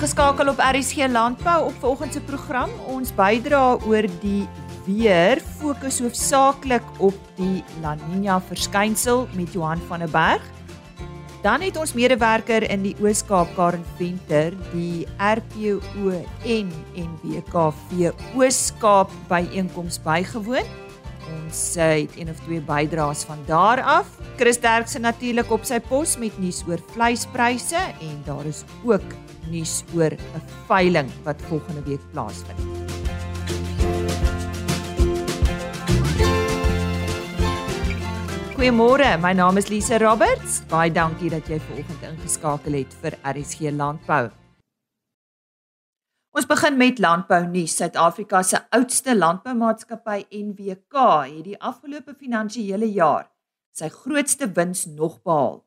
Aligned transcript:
ingeskakel 0.00 0.48
op 0.48 0.60
RSG 0.64 1.10
Landbou 1.12 1.66
op 1.66 1.74
vanoggend 1.78 2.14
se 2.16 2.20
program. 2.24 2.70
Ons 2.88 3.10
bydra 3.12 3.76
oor 3.84 4.06
die 4.22 4.46
weer 4.86 5.42
fokus 5.58 5.98
hoofsaaklik 6.00 6.86
op 7.04 7.18
die 7.36 7.60
La 7.82 7.92
Nina 8.06 8.38
verskynsel 8.40 9.26
met 9.36 9.52
Johan 9.52 9.82
van 9.90 10.00
der 10.00 10.08
Berg. 10.08 10.46
Dan 11.44 11.60
het 11.60 11.76
ons 11.76 11.92
medewerker 11.92 12.64
in 12.70 12.86
die 12.86 12.94
Oos-Kaap 13.02 13.52
Karen 13.58 13.84
Venter 13.98 14.56
die 14.72 15.04
RPO 15.20 16.14
en 16.48 16.72
NWKV 16.96 18.14
Oos-Kaap 18.40 19.12
byeenkoms 19.28 20.00
bygewoon. 20.00 20.64
Ons 21.30 21.74
het 21.78 22.16
een 22.16 22.30
of 22.30 22.38
twee 22.44 22.60
bydraes 22.60 23.24
van 23.28 23.38
daar 23.46 23.82
af. 23.82 24.06
Chris 24.36 24.60
Derkse 24.60 24.98
natuurlik 24.98 25.50
op 25.50 25.64
sy 25.64 25.80
pos 25.80 26.16
met 26.18 26.38
nuus 26.38 26.62
oor 26.68 26.80
vleispryse 26.94 27.80
en 28.00 28.22
daar 28.24 28.46
is 28.46 28.64
ook 28.84 29.14
nuus 29.50 29.84
oor 29.94 30.12
'n 30.12 30.42
veiling 30.66 31.10
wat 31.24 31.42
volgende 31.48 31.82
week 31.82 32.00
plaasvind. 32.12 32.60
Goeiemôre, 38.60 39.16
my 39.20 39.32
naam 39.32 39.56
is 39.56 39.68
Lise 39.68 39.98
Roberts. 39.98 40.60
Baie 40.68 40.92
dankie 40.92 41.30
dat 41.30 41.48
jy 41.48 41.56
vanoggend 41.60 42.02
ingeskakel 42.02 42.72
het 42.72 42.92
vir 43.00 43.16
RSG 43.24 43.72
Landbou. 43.72 44.39
Ons 46.40 46.48
begin 46.48 46.78
met 46.80 46.96
landbou 47.04 47.42
nuus. 47.52 47.74
Suid-Afrika 47.76 48.38
se 48.42 48.56
oudste 48.72 49.12
landboumaatskappy 49.12 50.22
NWK 50.32 51.02
het 51.26 51.42
die 51.44 51.56
afgelope 51.60 52.14
finansiële 52.16 52.88
jaar 52.94 53.26
sy 53.76 53.90
grootste 53.92 54.48
wins 54.56 54.86
nog 54.88 55.18
behaal. 55.20 55.58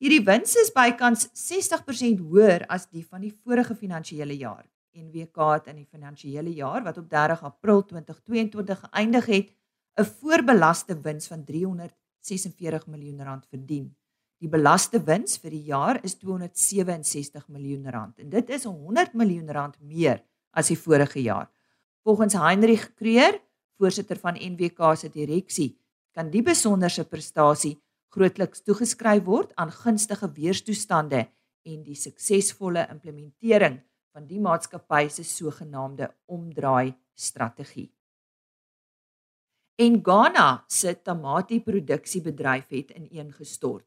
Hierdie 0.00 0.22
wins 0.24 0.54
is 0.56 0.72
bykans 0.72 1.26
60% 1.36 2.24
hoër 2.24 2.64
as 2.72 2.88
die 2.88 3.04
van 3.04 3.20
die 3.26 3.34
vorige 3.44 3.76
finansiële 3.76 4.38
jaar. 4.40 4.64
NWK 4.96 5.50
het 5.50 5.68
in 5.68 5.82
die 5.82 5.90
finansiële 5.90 6.56
jaar 6.56 6.80
wat 6.88 7.02
op 7.04 7.12
30 7.12 7.44
April 7.50 7.84
2022 7.92 8.86
geëindig 8.86 9.26
het, 9.26 9.52
'n 10.00 10.08
voorbelaste 10.16 10.96
wins 10.96 11.28
van 11.28 11.44
346 11.44 12.86
miljoen 12.86 13.20
rand 13.22 13.44
verdien. 13.52 13.92
Die 14.42 14.50
belaste 14.50 14.98
wins 15.06 15.36
vir 15.38 15.52
die 15.54 15.68
jaar 15.70 16.00
is 16.02 16.16
267 16.18 17.44
miljoen 17.46 17.84
rand 17.94 18.18
en 18.18 18.30
dit 18.30 18.48
is 18.50 18.64
100 18.66 19.12
miljoen 19.14 19.52
rand 19.54 19.76
meer 19.78 20.18
as 20.50 20.72
die 20.72 20.78
vorige 20.78 21.22
jaar. 21.22 21.46
Volgens 22.02 22.34
Heinrich 22.34 22.88
Kreer, 22.98 23.38
voorsitter 23.78 24.18
van 24.18 24.34
NWK 24.34 24.96
se 24.98 25.12
direksie, 25.14 25.76
kan 26.10 26.32
die 26.32 26.42
besonderse 26.42 27.04
prestasie 27.06 27.76
grootliks 28.10 28.64
toegeskryf 28.66 29.22
word 29.28 29.54
aan 29.54 29.70
gunstige 29.70 30.26
weerstoestande 30.34 31.22
en 31.62 31.78
die 31.86 31.94
suksesvolle 31.94 32.88
implementering 32.90 33.78
van 34.10 34.26
die 34.26 34.42
maatskappy 34.42 35.06
se 35.06 35.22
sogenaamde 35.22 36.10
omdraai 36.26 36.96
strategie. 37.14 37.92
En 39.78 40.02
Ghana 40.02 40.64
se 40.66 40.98
tamatieproduksiebedryf 40.98 42.68
het 42.74 42.90
ineengestort. 42.98 43.86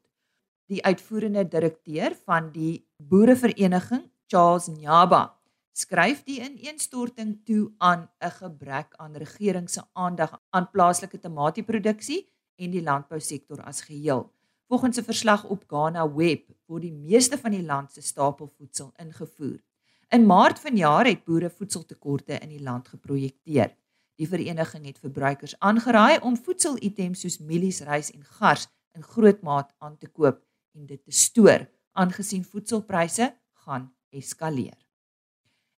Die 0.66 0.82
uitvoerende 0.82 1.44
direkteur 1.46 2.16
van 2.26 2.48
die 2.50 2.88
boerevereniging, 2.98 4.08
Charles 4.26 4.66
Nyaba, 4.66 5.36
skryf 5.70 6.24
die 6.26 6.40
ineenstorting 6.42 7.36
toe 7.46 7.70
aan 7.78 8.08
'n 8.18 8.30
gebrek 8.38 8.94
aan 8.96 9.14
regering 9.14 9.70
se 9.70 9.82
aandag 9.92 10.40
aan 10.50 10.70
plaaslike 10.70 11.18
tamatieproduksie 11.18 12.26
en 12.56 12.70
die 12.70 12.82
landbousektor 12.82 13.62
as 13.62 13.80
geheel. 13.80 14.32
Volgens 14.68 14.98
'n 14.98 15.04
verslag 15.04 15.44
op 15.44 15.64
Ghana 15.68 16.14
Web 16.14 16.50
word 16.66 16.82
die 16.82 16.92
meeste 16.92 17.38
van 17.38 17.50
die 17.50 17.62
land 17.62 17.92
se 17.92 18.00
stapelvoedsel 18.00 18.92
ingevoer. 18.96 19.62
In 20.08 20.26
Maart 20.26 20.58
vanjaar 20.58 21.06
het 21.06 21.24
boere 21.24 21.50
voedseltekorte 21.50 22.38
in 22.38 22.48
die 22.48 22.62
land 22.62 22.88
geprojekteer. 22.88 23.76
Die 24.16 24.28
vereniging 24.28 24.86
het 24.86 24.98
verbruikers 24.98 25.58
aangeraai 25.58 26.18
om 26.18 26.36
voedselitems 26.36 27.20
soos 27.20 27.38
mielies, 27.38 27.80
rys 27.80 28.10
en 28.10 28.24
gars 28.24 28.68
in 28.92 29.02
groot 29.02 29.42
maat 29.42 29.74
aan 29.78 29.96
te 29.98 30.08
koop 30.08 30.46
en 30.76 30.86
dit 30.86 31.00
te 31.04 31.12
stoor 31.12 31.66
aangesien 31.96 32.44
voedselpryse 32.44 33.32
gaan 33.64 33.88
eskaleer. 34.12 34.76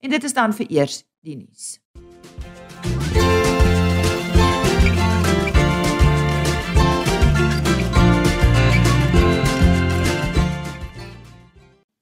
En 0.03 0.11
dit 0.11 0.25
is 0.25 0.35
dan 0.35 0.55
vir 0.55 0.71
eers 0.71 1.03
die 1.23 1.37
nuus. 1.39 1.79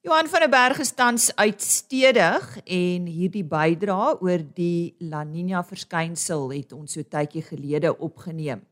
Johan 0.07 0.29
van 0.31 0.41
der 0.41 0.49
Berg 0.49 0.79
is 0.79 0.93
tans 0.95 1.33
uitstedig 1.37 2.45
en 2.63 3.09
hierdie 3.11 3.45
bydra 3.45 4.15
oor 4.23 4.45
die 4.55 4.95
La 5.03 5.25
Nina 5.27 5.65
verskynsel 5.67 6.47
het 6.55 6.73
ons 6.73 6.95
so 6.95 7.03
tydjie 7.03 7.43
gelede 7.43 7.91
opgeneem. 7.99 8.63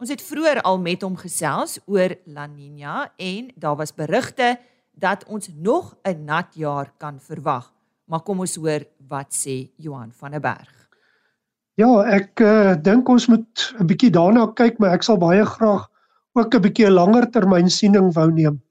Ons 0.00 0.08
het 0.08 0.22
vroeër 0.24 0.62
al 0.64 0.78
met 0.80 1.02
hom 1.04 1.16
gesels 1.20 1.76
oor 1.84 2.14
La 2.32 2.46
Nina 2.48 3.10
en 3.20 3.50
daar 3.60 3.74
was 3.76 3.90
berigte 3.92 4.54
dat 4.96 5.26
ons 5.28 5.50
nog 5.52 5.96
'n 6.08 6.24
nat 6.24 6.54
jaar 6.56 6.92
kan 6.96 7.20
verwag. 7.20 7.72
Maar 8.08 8.20
kom 8.20 8.40
ons 8.40 8.56
hoor 8.56 8.80
wat 9.08 9.28
sê 9.36 9.68
Johan 9.76 10.12
van 10.12 10.30
der 10.30 10.40
Berg. 10.40 10.88
Ja, 11.74 12.02
ek 12.04 12.40
uh, 12.40 12.74
dink 12.82 13.08
ons 13.08 13.26
moet 13.26 13.74
'n 13.78 13.86
bietjie 13.86 14.10
daarna 14.10 14.46
kyk, 14.54 14.78
maar 14.78 14.90
ek 14.90 15.02
sal 15.02 15.18
baie 15.18 15.44
graag 15.44 15.88
ook 16.32 16.54
'n 16.54 16.62
bietjie 16.62 16.86
'n 16.86 16.96
langer 16.96 17.30
termyn 17.30 17.68
siening 17.68 18.12
wou 18.14 18.32
neem. 18.32 18.62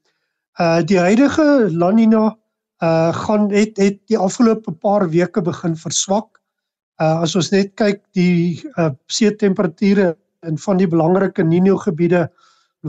Uh 0.58 0.82
die 0.82 0.98
huidige 0.98 1.70
La 1.70 1.90
Nina 1.90 2.36
uh 2.82 3.12
gaan 3.14 3.50
het 3.50 3.76
het 3.76 4.06
die 4.06 4.18
afgelope 4.18 4.72
paar 4.72 5.08
weke 5.08 5.42
begin 5.42 5.76
verswak. 5.76 6.42
Uh 6.98 7.22
as 7.22 7.36
ons 7.36 7.50
net 7.50 7.74
kyk 7.74 8.02
die 8.12 8.62
uh 8.76 8.90
see 9.06 9.30
in 10.46 10.58
van 10.58 10.78
die 10.80 10.88
belangrike 10.88 11.44
Nino 11.44 11.76
gebiede 11.76 12.28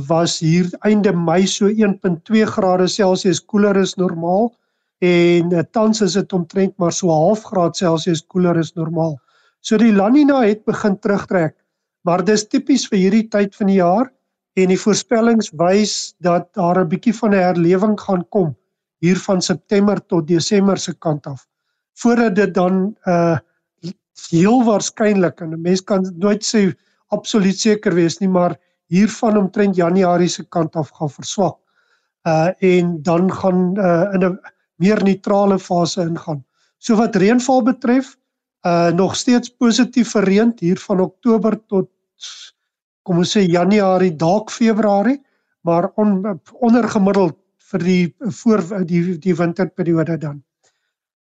was 0.07 0.39
hier 0.39 0.69
einde 0.87 1.11
Mei 1.13 1.45
so 1.47 1.67
1.2 1.67 2.45
grade 2.47 2.87
Celsius 2.87 3.41
koeler 3.43 3.77
as 3.81 3.97
normaal 3.99 4.51
en 5.03 5.51
uh, 5.51 5.63
tans 5.75 6.01
is 6.05 6.15
dit 6.15 6.33
omtrent 6.33 6.77
maar 6.79 6.93
so 6.93 7.07
'n 7.07 7.23
half 7.25 7.43
graad 7.43 7.75
Celsius 7.75 8.21
koeler 8.21 8.57
as 8.57 8.73
normaal. 8.75 9.19
So 9.61 9.77
die 9.77 9.91
La 9.91 10.07
Nina 10.09 10.41
het 10.41 10.63
begin 10.65 10.97
terugtrek. 10.99 11.55
Maar 12.03 12.23
dis 12.25 12.47
tipies 12.47 12.87
vir 12.87 12.97
hierdie 12.97 13.27
tyd 13.29 13.55
van 13.55 13.67
die 13.67 13.81
jaar 13.81 14.11
en 14.55 14.67
die 14.67 14.79
voorspellings 14.79 15.51
wys 15.51 16.13
dat 16.19 16.53
daar 16.53 16.79
'n 16.79 16.87
bietjie 16.87 17.13
van 17.13 17.33
'n 17.33 17.43
herlewing 17.43 17.99
gaan 17.99 18.23
kom 18.29 18.55
hier 18.99 19.17
van 19.17 19.41
September 19.41 19.99
tot 20.05 20.27
Desember 20.27 20.77
se 20.77 20.93
kant 20.93 21.27
af. 21.27 21.47
Voordat 21.93 22.35
dit 22.35 22.53
dan 22.53 22.95
uh 23.05 23.37
heel 24.29 24.63
waarskynlik 24.63 25.41
en 25.41 25.53
'n 25.53 25.61
mens 25.61 25.81
kan 25.83 26.13
nooit 26.17 26.43
sê 26.45 26.73
absoluut 27.11 27.59
seker 27.59 27.95
wees 27.95 28.19
nie, 28.19 28.29
maar 28.29 28.57
hier 28.91 29.09
van 29.19 29.37
omtrent 29.37 29.75
Januarie 29.75 30.29
se 30.29 30.43
kant 30.43 30.75
af 30.75 30.91
gaan 30.97 31.11
verswak. 31.11 31.57
Uh 32.27 32.51
en 32.59 32.97
dan 33.03 33.31
gaan 33.31 33.77
uh 33.77 34.13
in 34.13 34.25
'n 34.25 34.39
meer 34.75 35.03
neutrale 35.03 35.59
fase 35.59 36.01
ingaan. 36.01 36.43
So 36.77 36.95
wat 36.95 37.15
reënval 37.15 37.63
betref, 37.63 38.17
uh 38.65 38.91
nog 38.91 39.15
steeds 39.15 39.49
positief 39.49 40.11
vir 40.11 40.23
reën 40.23 40.53
hier 40.59 40.79
van 40.79 40.99
Oktober 40.99 41.59
tot 41.67 41.89
kom 43.03 43.17
ons 43.17 43.31
sê 43.37 43.41
Januarie 43.49 44.15
dalk 44.15 44.51
Februarie, 44.51 45.21
maar 45.61 45.89
on, 45.95 46.39
ondergemiddeld 46.53 47.37
vir 47.71 47.85
die 47.85 48.15
voor 48.41 48.63
die 48.85 49.17
die 49.23 49.35
winterperiode 49.35 50.17
dan. 50.17 50.41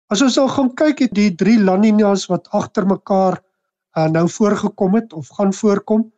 As 0.09 0.21
ons 0.25 0.38
nou 0.39 0.47
gaan 0.50 0.71
kyk 0.73 1.06
het 1.06 1.13
die 1.13 1.35
drie 1.38 1.59
La 1.61 1.77
Niñas 1.77 2.25
wat 2.31 2.50
agter 2.57 2.88
mekaar 2.89 3.39
uh, 3.97 4.07
nou 4.09 4.29
voorgekom 4.29 4.95
het 4.95 5.13
of 5.13 5.27
gaan 5.27 5.53
voorkom. 5.53 6.11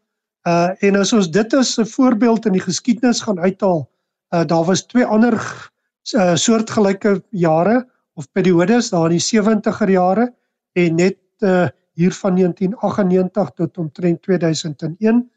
Uh 0.47 0.69
en 0.79 0.95
as 0.95 1.13
ons 1.13 1.29
dit 1.31 1.53
as 1.53 1.77
'n 1.79 1.85
voorbeeld 1.85 2.45
in 2.45 2.51
die 2.57 2.67
geskiedenis 2.67 3.21
gaan 3.21 3.39
uithaal, 3.39 3.89
uh 4.33 4.45
daar 4.45 4.65
was 4.65 4.85
twee 4.85 5.06
ander 5.06 5.35
uh, 6.13 6.35
soortgelyke 6.35 7.23
jare 7.29 7.88
of 8.13 8.31
periodes 8.31 8.89
daar 8.89 9.12
in 9.12 9.18
die 9.18 9.27
70er 9.27 9.89
jare 9.89 10.33
en 10.73 10.95
net 10.95 11.18
uh 11.39 11.68
hier 11.94 12.13
van 12.13 12.35
1998 12.35 13.50
tot 13.56 13.77
omtrent 13.77 14.21
2001 14.21 15.29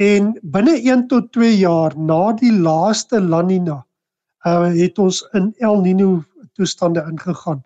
En 0.00 0.30
binne 0.42 0.78
1 0.80 1.06
tot 1.12 1.26
2 1.36 1.58
jaar 1.60 1.92
na 1.98 2.32
die 2.32 2.52
laaste 2.52 3.20
La 3.20 3.42
Nina 3.44 3.82
uh 4.48 4.68
het 4.72 4.98
ons 4.98 5.18
in 5.36 5.50
El 5.60 5.82
Nino 5.84 6.22
toestande 6.56 7.02
ingegaan. 7.10 7.60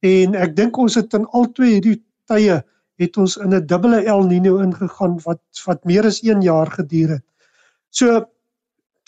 En 0.00 0.34
ek 0.34 0.54
dink 0.56 0.78
ons 0.80 0.96
het 0.96 1.12
in 1.12 1.26
al 1.36 1.50
twee 1.52 1.74
hierdie 1.76 1.98
tye 2.30 2.56
het 2.96 3.16
ons 3.16 3.36
in 3.36 3.54
'n 3.54 3.66
dubbele 3.66 4.04
El 4.04 4.22
Nino 4.22 4.58
ingegaan 4.58 5.20
wat 5.24 5.40
wat 5.64 5.84
meer 5.84 6.04
as 6.04 6.22
1 6.22 6.42
jaar 6.42 6.70
geduur 6.70 7.08
het. 7.08 7.24
So 7.90 8.24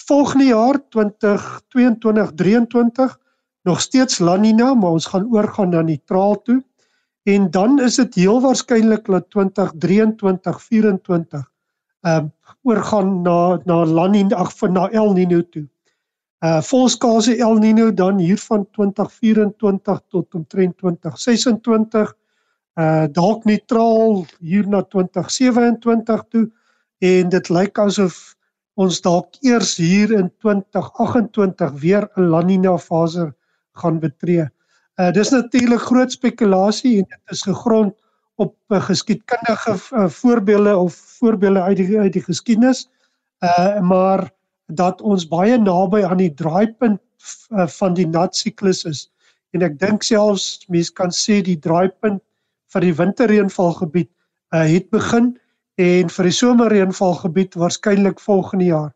volgende 0.06 0.44
jaar 0.44 0.81
2022-23 0.88 3.19
nog 3.62 3.81
steeds 3.81 4.19
La 4.19 4.37
Nina, 4.37 4.75
maar 4.75 4.91
ons 4.91 5.06
gaan 5.06 5.33
oorgaan 5.33 5.69
na 5.69 5.83
neutraal 5.83 6.43
toe. 6.43 6.65
En 7.23 7.50
dan 7.50 7.81
is 7.81 7.94
dit 7.94 8.15
heel 8.15 8.41
waarskynlik 8.41 9.05
dat 9.05 9.27
2023-24 9.27 9.31
ehm 12.00 12.25
uh, 12.25 12.31
oorgaan 12.62 13.23
na 13.23 13.61
na 13.65 13.87
La 13.87 14.06
Nina 14.06 14.37
ag 14.37 14.59
van 14.59 14.73
na 14.73 14.91
El 14.91 15.12
Nino 15.12 15.49
toe. 15.50 15.69
Uh 16.41 16.62
volskaalse 16.62 17.37
El 17.37 17.55
Nino 17.55 17.94
dan 17.94 18.19
hier 18.19 18.38
van 18.38 18.71
2024 18.71 20.00
tot 20.09 20.35
omtrent 20.35 20.77
2026 20.77 22.17
uh 22.76 23.06
dalk 23.08 23.44
neutraal 23.49 24.26
hier 24.44 24.67
na 24.69 24.82
2027 24.82 26.25
toe 26.28 26.44
en 27.00 27.31
dit 27.32 27.49
lyk 27.49 27.78
asof 27.81 28.37
ons 28.76 29.00
dalk 29.00 29.38
eers 29.40 29.76
hier 29.81 30.12
in 30.12 30.28
2028 30.44 31.73
weer 31.81 32.08
'n 32.17 32.28
La 32.31 32.43
Nina 32.43 32.76
fase 32.78 33.32
gaan 33.81 34.00
betree. 34.00 34.44
Uh 35.00 35.11
dis 35.12 35.31
natuurlik 35.31 35.81
groot 35.81 36.12
spekulasie 36.12 36.99
en 36.99 37.08
dit 37.08 37.32
is 37.32 37.43
gegrond 37.43 37.94
op 38.37 38.55
uh, 38.69 38.81
geskiedkundige 38.81 39.73
uh, 39.73 40.08
voorbeelde 40.08 40.76
of 40.76 40.94
voorbeelde 40.94 41.62
uit 41.62 41.76
die 41.76 41.99
uit 41.99 42.12
die 42.12 42.23
geskiedenis. 42.23 42.88
Uh 43.40 43.81
maar 43.81 44.31
dat 44.67 45.00
ons 45.00 45.28
baie 45.28 45.58
naby 45.58 46.02
aan 46.05 46.20
die 46.20 46.34
draaipunt 46.34 47.00
uh, 47.50 47.67
van 47.67 47.94
die 47.94 48.06
nat 48.06 48.37
siklus 48.37 48.84
is 48.84 49.06
en 49.55 49.62
ek 49.62 49.78
dink 49.81 50.02
selfs 50.02 50.67
mense 50.69 50.93
kan 50.93 51.12
sê 51.14 51.40
die 51.40 51.58
draaipunt 51.58 52.20
vir 52.72 52.86
die 52.86 52.94
winterreënvalgebied 52.94 54.10
uh, 54.54 54.64
het 54.66 54.90
begin 54.94 55.34
en 55.76 56.12
vir 56.12 56.28
die 56.28 56.34
somerreënvalgebied 56.34 57.56
waarskynlik 57.60 58.20
volgende 58.20 58.70
jaar. 58.70 58.92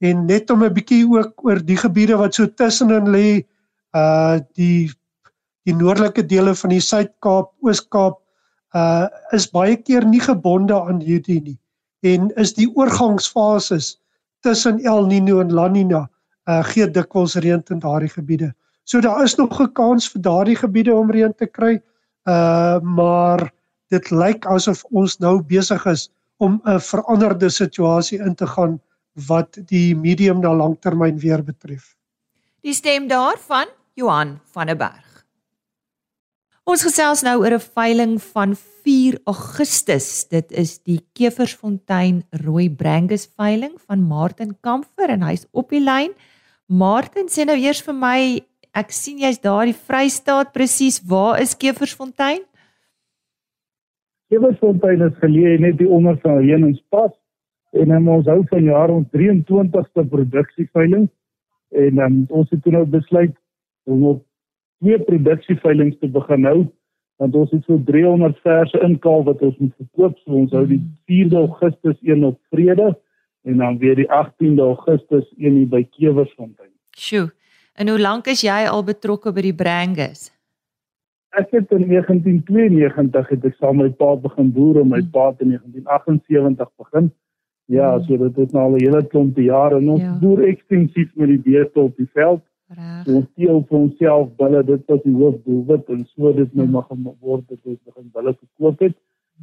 En 0.00 0.26
net 0.26 0.50
om 0.50 0.64
'n 0.64 0.72
bietjie 0.72 1.04
ook 1.08 1.44
oor 1.44 1.60
die 1.64 1.76
gebiede 1.76 2.16
wat 2.16 2.34
so 2.34 2.46
tussenin 2.46 3.08
lê, 3.12 3.44
uh 3.96 4.38
die 4.56 4.90
die 5.66 5.74
noordelike 5.74 6.22
dele 6.22 6.54
van 6.54 6.70
die 6.70 6.80
Suid-Kaap, 6.80 7.52
Oos-Kaap, 7.60 8.20
uh 8.74 9.08
is 9.32 9.50
baie 9.50 9.76
keer 9.76 10.04
nie 10.04 10.20
gebonde 10.20 10.74
aan 10.74 11.00
hierdie 11.00 11.40
nie 11.42 11.58
en 12.02 12.30
is 12.36 12.52
die 12.54 12.68
oorgangsfases 12.76 13.96
tussen 14.40 14.78
El 14.84 15.06
Niño 15.06 15.40
en 15.40 15.52
La 15.52 15.68
Niña 15.68 16.06
uh 16.48 16.62
gee 16.62 16.86
dikwels 16.86 17.36
reën 17.36 17.62
in 17.70 17.78
daardie 17.78 18.08
gebiede. 18.08 18.52
So 18.84 19.00
daar 19.00 19.24
is 19.24 19.36
nog 19.36 19.60
'n 19.60 19.72
kans 19.72 20.08
vir 20.08 20.22
daardie 20.22 20.56
gebiede 20.56 20.94
om 20.94 21.10
reën 21.10 21.34
te 21.34 21.46
kry. 21.46 21.74
Uh 21.74 21.95
maar 22.26 23.52
dit 23.94 24.10
lyk 24.10 24.46
asof 24.50 24.84
ons 24.90 25.18
nou 25.22 25.38
besig 25.42 25.86
is 25.86 26.08
om 26.42 26.60
'n 26.64 26.80
veranderde 26.80 27.50
situasie 27.50 28.18
in 28.18 28.34
te 28.34 28.46
gaan 28.46 28.80
wat 29.28 29.58
die 29.70 29.94
medium 29.96 30.40
na 30.40 30.52
langtermyn 30.54 31.18
weer 31.18 31.42
betref. 31.42 31.96
Die 32.60 32.74
stem 32.74 33.08
daarvan 33.08 33.66
Johan 33.94 34.40
van 34.52 34.66
der 34.66 34.76
Berg. 34.76 35.06
Ons 36.66 36.82
gesels 36.82 37.22
nou 37.22 37.38
oor 37.40 37.54
'n 37.54 37.62
veiling 37.62 38.22
van 38.22 38.56
4 38.82 39.20
Augustus. 39.24 40.26
Dit 40.28 40.52
is 40.52 40.78
die 40.82 41.00
Keversfontein 41.14 42.24
Rooi 42.30 42.68
Brangus 42.70 43.28
veiling 43.36 43.78
van 43.86 44.02
Martin 44.02 44.56
Kamfer 44.60 45.08
en 45.08 45.22
hy's 45.22 45.46
op 45.52 45.70
die 45.70 45.80
lyn. 45.80 46.10
Martin 46.66 47.28
sê 47.28 47.44
nou 47.46 47.56
eers 47.56 47.80
vir 47.82 47.94
my, 47.94 48.40
ek 48.76 48.92
sien 48.92 49.22
jy's 49.24 49.40
daar 49.40 49.64
die 49.64 49.76
Vrystaat 49.76 50.52
presies. 50.52 51.00
Waar 51.00 51.40
is 51.40 51.56
Keversfontein? 51.56 52.44
Keversfontein 54.28 55.04
is 55.06 55.16
geleë 55.22 55.60
net 55.62 55.78
die 55.80 55.88
onder 55.88 56.18
van 56.24 56.42
Heningspas 56.42 57.14
en 57.76 57.92
um, 57.94 58.08
ons 58.16 58.28
hou 58.30 58.40
van 58.50 58.64
jaar 58.66 58.92
ons 58.92 59.06
23ste 59.14 60.04
produksieveiling 60.10 61.06
en 61.76 62.00
um, 62.02 62.16
ons 62.40 62.50
het 62.50 62.66
nou 62.72 62.84
besluit 62.90 63.34
om 63.86 64.02
op 64.12 64.24
twee 64.82 64.98
produksieveilings 65.08 65.98
te 66.02 66.10
begin 66.12 66.48
hou 66.48 66.58
want 67.22 67.38
ons 67.38 67.52
het 67.54 67.64
so 67.64 67.78
300 67.86 68.36
verse 68.44 68.82
inkaal 68.84 69.24
wat 69.28 69.42
ons 69.46 69.56
moet 69.62 69.74
verkoop 69.78 70.18
so 70.24 70.40
ons 70.42 70.54
hou 70.56 70.64
die 70.68 70.82
4de 71.08 71.38
Augustus 71.44 71.96
een 72.02 72.26
op 72.28 72.40
Vrede 72.52 72.92
en 73.46 73.62
dan 73.62 73.78
weer 73.78 73.94
die 73.94 74.10
18de 74.10 74.62
Augustus 74.66 75.26
een 75.38 75.60
hier 75.60 75.70
by 75.70 75.84
Keversfontein. 75.94 76.72
Sjoe. 76.98 77.30
En 77.76 77.88
hoe 77.88 78.00
lank 78.00 78.26
is 78.32 78.40
jy 78.40 78.64
al 78.70 78.82
betrokke 78.84 79.32
by 79.36 79.42
die 79.44 79.54
Brangus? 79.54 80.30
Ek 81.36 81.50
het 81.52 81.72
in 81.76 81.84
1992 81.90 83.32
het 83.34 83.44
ek 83.44 83.56
saam 83.60 83.82
met 83.82 83.90
my 83.90 83.96
pa 84.00 84.14
begin 84.22 84.52
boer 84.56 84.80
en 84.80 84.88
my 84.88 85.02
pa 85.12 85.26
het 85.34 85.42
in 85.44 85.52
1978 85.52 86.70
begin. 86.80 87.10
Ja, 87.68 87.90
hmm. 87.96 88.04
so 88.06 88.16
dit 88.22 88.36
het 88.40 88.52
nou 88.56 88.62
al 88.64 88.76
'n 88.78 88.84
hele 88.84 89.02
klomp 89.12 89.36
jare 89.36 89.76
en 89.76 89.90
ons 89.96 90.00
ja. 90.02 90.14
boer 90.22 90.46
ekstensief 90.48 91.10
met 91.14 91.28
die 91.34 91.42
beeste 91.48 91.80
op 91.80 91.96
die 91.96 92.08
veld. 92.14 92.42
Reg. 92.68 93.06
Ons 93.06 93.26
steel 93.32 93.60
vir 93.68 93.78
onsself 93.78 94.30
bulle, 94.40 94.62
dit 94.64 94.82
was 94.86 95.02
die 95.02 95.14
hoofdoelwit 95.14 95.88
en 95.88 96.06
so 96.14 96.32
dit 96.32 96.54
nou 96.54 96.66
ja. 96.66 96.72
mag 96.72 96.88
word 97.20 97.44
dat 97.48 97.58
ons 97.62 97.78
begin 97.84 98.08
bulle 98.12 98.34
verkoop 98.38 98.80
het. 98.80 98.96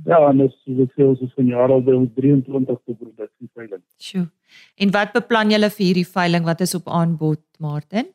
Ja, 0.05 0.17
en 0.29 0.41
dis 0.41 0.55
so 0.63 0.73
dit 0.73 0.91
sê 0.97 1.05
ons 1.05 1.21
is 1.21 1.33
van 1.37 1.45
jaar 1.45 1.69
al 1.69 1.85
by 1.85 1.93
ons 1.93 2.09
23ste 2.17 2.97
produksie 2.97 3.49
veiling. 3.53 3.83
Sjoe. 4.01 4.25
En 4.81 4.91
wat 4.91 5.13
beplan 5.13 5.53
julle 5.53 5.69
vir 5.69 5.85
hierdie 5.85 6.07
veiling? 6.07 6.43
Wat 6.43 6.61
is 6.65 6.73
op 6.75 6.89
aanbod, 6.89 7.43
Martin? 7.59 8.09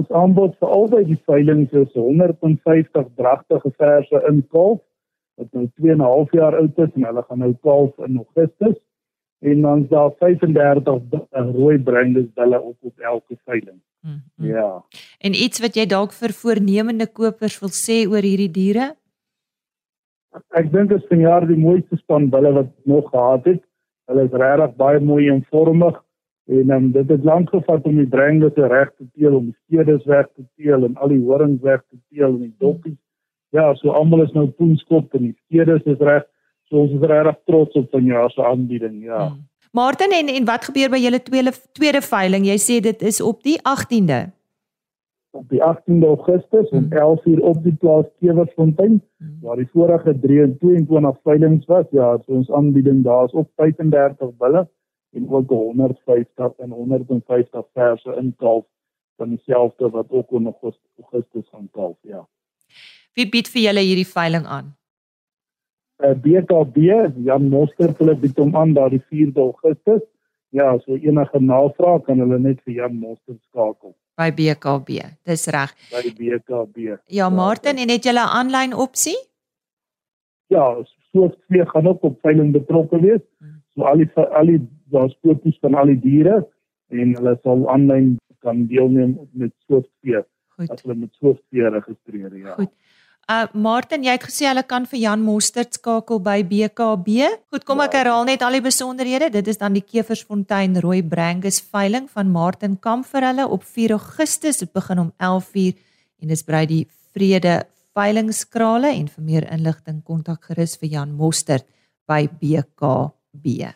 Ons 0.00 0.10
aanbod 0.10 0.56
vir 0.58 0.72
albei 0.76 1.04
die 1.06 1.20
veilings 1.30 1.72
is 1.72 1.92
150 1.94 3.12
dragtige 3.20 3.70
verse 3.78 4.22
in 4.30 4.42
kalf 4.50 4.80
wat 5.38 5.50
nou 5.52 5.68
2 5.80 5.92
en 5.92 6.02
'n 6.02 6.08
half 6.08 6.32
jaar 6.32 6.56
oud 6.58 6.78
is 6.78 6.90
en 6.94 7.06
hulle 7.08 7.22
gaan 7.28 7.38
nou 7.38 7.54
kalf 7.62 7.92
in 8.06 8.16
Augustus 8.16 8.76
en 9.44 9.60
dan 9.62 9.82
is 9.82 9.88
daar 9.88 10.10
35 10.18 11.26
rooi 11.30 11.78
breindes 11.78 12.32
bulle 12.34 12.60
op 12.60 12.76
op 12.80 12.98
elke 12.98 13.36
veiling. 13.44 13.80
Mm 14.00 14.22
-hmm. 14.36 14.46
Ja. 14.46 14.84
En 15.18 15.34
iets 15.34 15.60
wat 15.60 15.74
jy 15.74 15.86
dalk 15.86 16.12
vir 16.12 16.32
voornemende 16.32 17.06
kopers 17.06 17.60
wil 17.60 17.72
sê 17.72 18.08
oor 18.08 18.22
hierdie 18.22 18.50
diere? 18.50 18.94
Ek 20.48 20.72
dink 20.72 20.88
dit 20.88 20.98
is 20.98 21.08
vanjaar 21.08 21.46
die 21.46 21.56
mooiste 21.56 21.96
span 21.96 22.28
bulle 22.30 22.52
wat 22.52 22.70
nog 22.84 23.10
gehad 23.10 23.44
het. 23.44 23.62
Hulle 24.06 24.24
is 24.24 24.32
regtig 24.32 24.76
baie 24.76 25.00
mooi 25.00 25.28
en 25.28 25.44
vormig 25.50 26.04
en 26.46 26.70
um, 26.70 26.90
dit 26.92 27.08
het 27.08 27.24
lank 27.24 27.48
gevat 27.48 27.86
om 27.88 27.96
die 27.96 28.08
breindes 28.08 28.52
reg 28.54 28.90
te 28.96 29.06
teel, 29.16 29.36
om 29.36 29.54
skedes 29.64 30.04
weg 30.04 30.26
te 30.34 30.44
teel 30.56 30.84
en 30.84 30.96
al 30.96 31.14
die 31.14 31.22
horings 31.24 31.62
weg 31.64 31.80
te 31.88 31.96
teel 32.12 32.34
en 32.34 32.42
die 32.42 32.54
doppies. 32.58 32.98
Ja, 33.54 33.70
so 33.78 33.94
almal 33.94 34.24
is 34.26 34.34
nou 34.36 34.48
poenskop 34.58 35.14
en 35.16 35.30
die 35.30 35.34
skedes 35.46 35.84
is 35.88 36.02
reg. 36.04 36.26
So 36.68 36.84
ons 36.84 36.92
is 36.96 37.08
regtig 37.08 37.40
trots 37.48 37.80
op 37.80 37.90
vanjaar 37.92 38.30
se 38.32 38.44
aanbieding, 38.44 39.02
ja. 39.04 39.28
Hmm. 39.28 39.42
Martin 39.74 40.12
en 40.14 40.28
en 40.30 40.44
wat 40.46 40.68
gebeur 40.68 40.92
by 40.92 41.00
julle 41.02 41.22
tweede 41.22 41.52
tweede 41.72 42.00
veiling? 42.04 42.46
Jy 42.46 42.58
sê 42.62 42.80
dit 42.82 43.02
is 43.02 43.20
op 43.24 43.42
die 43.42 43.56
18de. 43.70 44.20
Op 45.34 45.48
die 45.50 45.62
18de 45.66 46.06
Augustus 46.12 46.68
om 46.76 46.86
11:00 46.92 47.24
hmm. 47.24 47.40
op 47.40 47.64
die 47.64 47.74
plaas 47.80 48.06
Kewersfontein 48.20 49.00
hmm. 49.00 49.38
waar 49.40 49.56
die 49.56 49.68
vorige 49.72 50.18
23 50.20 51.18
veilings 51.22 51.66
was. 51.72 51.88
Ja, 51.90 52.14
so 52.26 52.36
ons 52.42 52.52
aanbieding 52.52 53.02
daar 53.04 53.24
is 53.24 53.32
op 53.32 53.48
35 53.56 54.36
bulle 54.36 54.68
en 55.14 55.28
ook 55.28 55.48
150 55.48 56.52
en 56.58 56.70
150 56.70 57.66
verse 57.72 58.16
in 58.20 58.34
kalf 58.36 58.64
van 59.16 59.28
dieselfde 59.28 59.90
wat 59.90 60.10
ook 60.10 60.30
in 60.30 60.54
Augustus 60.54 61.48
gaan 61.50 61.68
kalf, 61.72 61.96
ja. 62.02 62.26
Wie 63.14 63.28
bied 63.30 63.48
vir 63.48 63.62
julle 63.62 63.80
hierdie 63.80 64.08
veiling 64.08 64.46
aan? 64.46 64.74
uh, 66.02 66.14
BKB 66.14 66.76
Jan 67.24 67.48
Moster 67.48 67.92
hulle 67.98 68.16
bied 68.18 68.38
hom 68.40 68.54
aan 68.56 68.74
daardie 68.76 69.02
4de 69.02 69.40
Augustus. 69.40 70.02
Ja, 70.54 70.70
so 70.84 70.94
enige 70.94 71.40
navraag 71.42 72.04
kan 72.06 72.20
hulle 72.22 72.38
net 72.38 72.60
vir 72.64 72.80
Jan 72.82 72.98
Moster 72.98 73.36
skakel. 73.50 73.94
By 74.18 74.30
BKB. 74.34 75.00
Dis 75.26 75.48
reg. 75.50 75.72
By 75.90 76.12
BKB. 76.14 76.98
Ja, 77.10 77.28
Martin, 77.30 77.80
en 77.82 77.90
het 77.90 78.04
jy 78.06 78.12
'n 78.14 78.18
aanlyn 78.38 78.74
opsie? 78.74 79.18
Ja, 80.46 80.78
so 81.12 81.28
twee 81.48 81.66
gaan 81.66 81.86
ook 81.86 82.02
op 82.02 82.20
veiling 82.22 82.52
betrokke 82.52 83.00
wees. 83.00 83.24
So 83.74 83.82
al 83.82 83.96
die 83.96 84.10
al 84.14 84.46
die 84.46 84.62
daar's 84.94 85.16
foto's 85.22 85.58
van 85.64 85.78
al 85.80 85.92
die 85.92 86.00
diere 86.00 86.42
en 86.94 87.16
hulle 87.18 87.34
sal 87.42 87.66
aanlyn 87.72 88.14
kan 88.44 88.66
deelneem 88.68 89.16
met 89.32 89.52
so 89.66 89.82
twee. 90.00 90.20
As 90.68 90.84
hulle 90.84 90.96
met 90.98 91.12
so 91.18 91.34
twee 91.48 91.70
registreer, 91.76 92.36
ja. 92.38 92.54
Goed. 92.58 92.72
Uh 93.24 93.46
Martin, 93.56 94.02
jy 94.04 94.12
het 94.18 94.24
gesê 94.26 94.44
hulle 94.50 94.62
kan 94.68 94.84
vir 94.84 94.98
Jan 95.00 95.22
Mostert 95.24 95.78
skakel 95.78 96.18
by 96.20 96.42
BKB. 96.44 97.30
Goed, 97.48 97.64
kom 97.64 97.80
ek 97.80 97.96
ja. 97.96 98.02
herhaal 98.02 98.26
net 98.28 98.44
al 98.44 98.58
die 98.58 98.64
besonderhede. 98.64 99.30
Dit 99.32 99.48
is 99.48 99.60
dan 99.62 99.72
die 99.78 99.84
Keversfontein 99.84 100.76
Rooi 100.84 101.00
Brangus 101.00 101.62
veiling 101.72 102.10
van 102.12 102.28
Martin 102.34 102.76
Kamp 102.76 103.08
vir 103.08 103.24
hulle 103.30 103.46
op 103.48 103.64
4 103.64 103.96
Augustus. 103.96 104.60
Dit 104.60 104.74
begin 104.76 105.06
om 105.06 105.12
11:00 105.16 105.72
en 106.20 106.34
dis 106.34 106.44
by 106.44 106.66
die 106.68 106.84
Vrede 107.14 107.62
veilingskrale 107.96 108.92
en 108.92 109.08
vir 109.08 109.24
meer 109.24 109.48
inligting 109.54 110.02
kontak 110.04 110.50
gerus 110.50 110.76
vir 110.76 110.92
Jan 110.98 111.16
Mostert 111.16 111.64
by 112.04 112.26
BKB. 112.28 113.72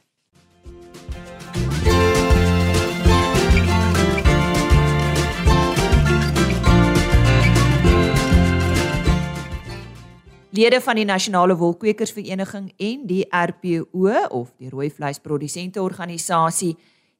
Lede 10.58 10.80
van 10.80 10.96
die 10.98 11.04
Nasionale 11.06 11.54
Wolkwekersvereniging 11.54 12.72
en 12.82 13.02
die 13.06 13.22
RPO 13.30 14.08
of 14.34 14.48
die 14.58 14.70
Rooi 14.72 14.88
Vleisprodusente 14.90 15.78
Organisasie 15.82 16.72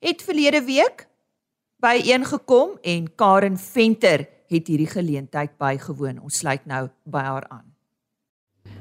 het 0.03 0.25
verlede 0.27 0.65
week 0.67 1.05
byeengekom 1.79 2.73
en 2.83 3.07
Karen 3.15 3.59
Venter 3.59 4.25
het 4.51 4.67
hierdie 4.67 4.89
geleentheid 4.91 5.55
bygewoon. 5.55 6.19
Ons 6.19 6.41
sluit 6.43 6.67
nou 6.67 6.89
by 7.05 7.23
haar 7.29 7.47
aan. 7.53 7.63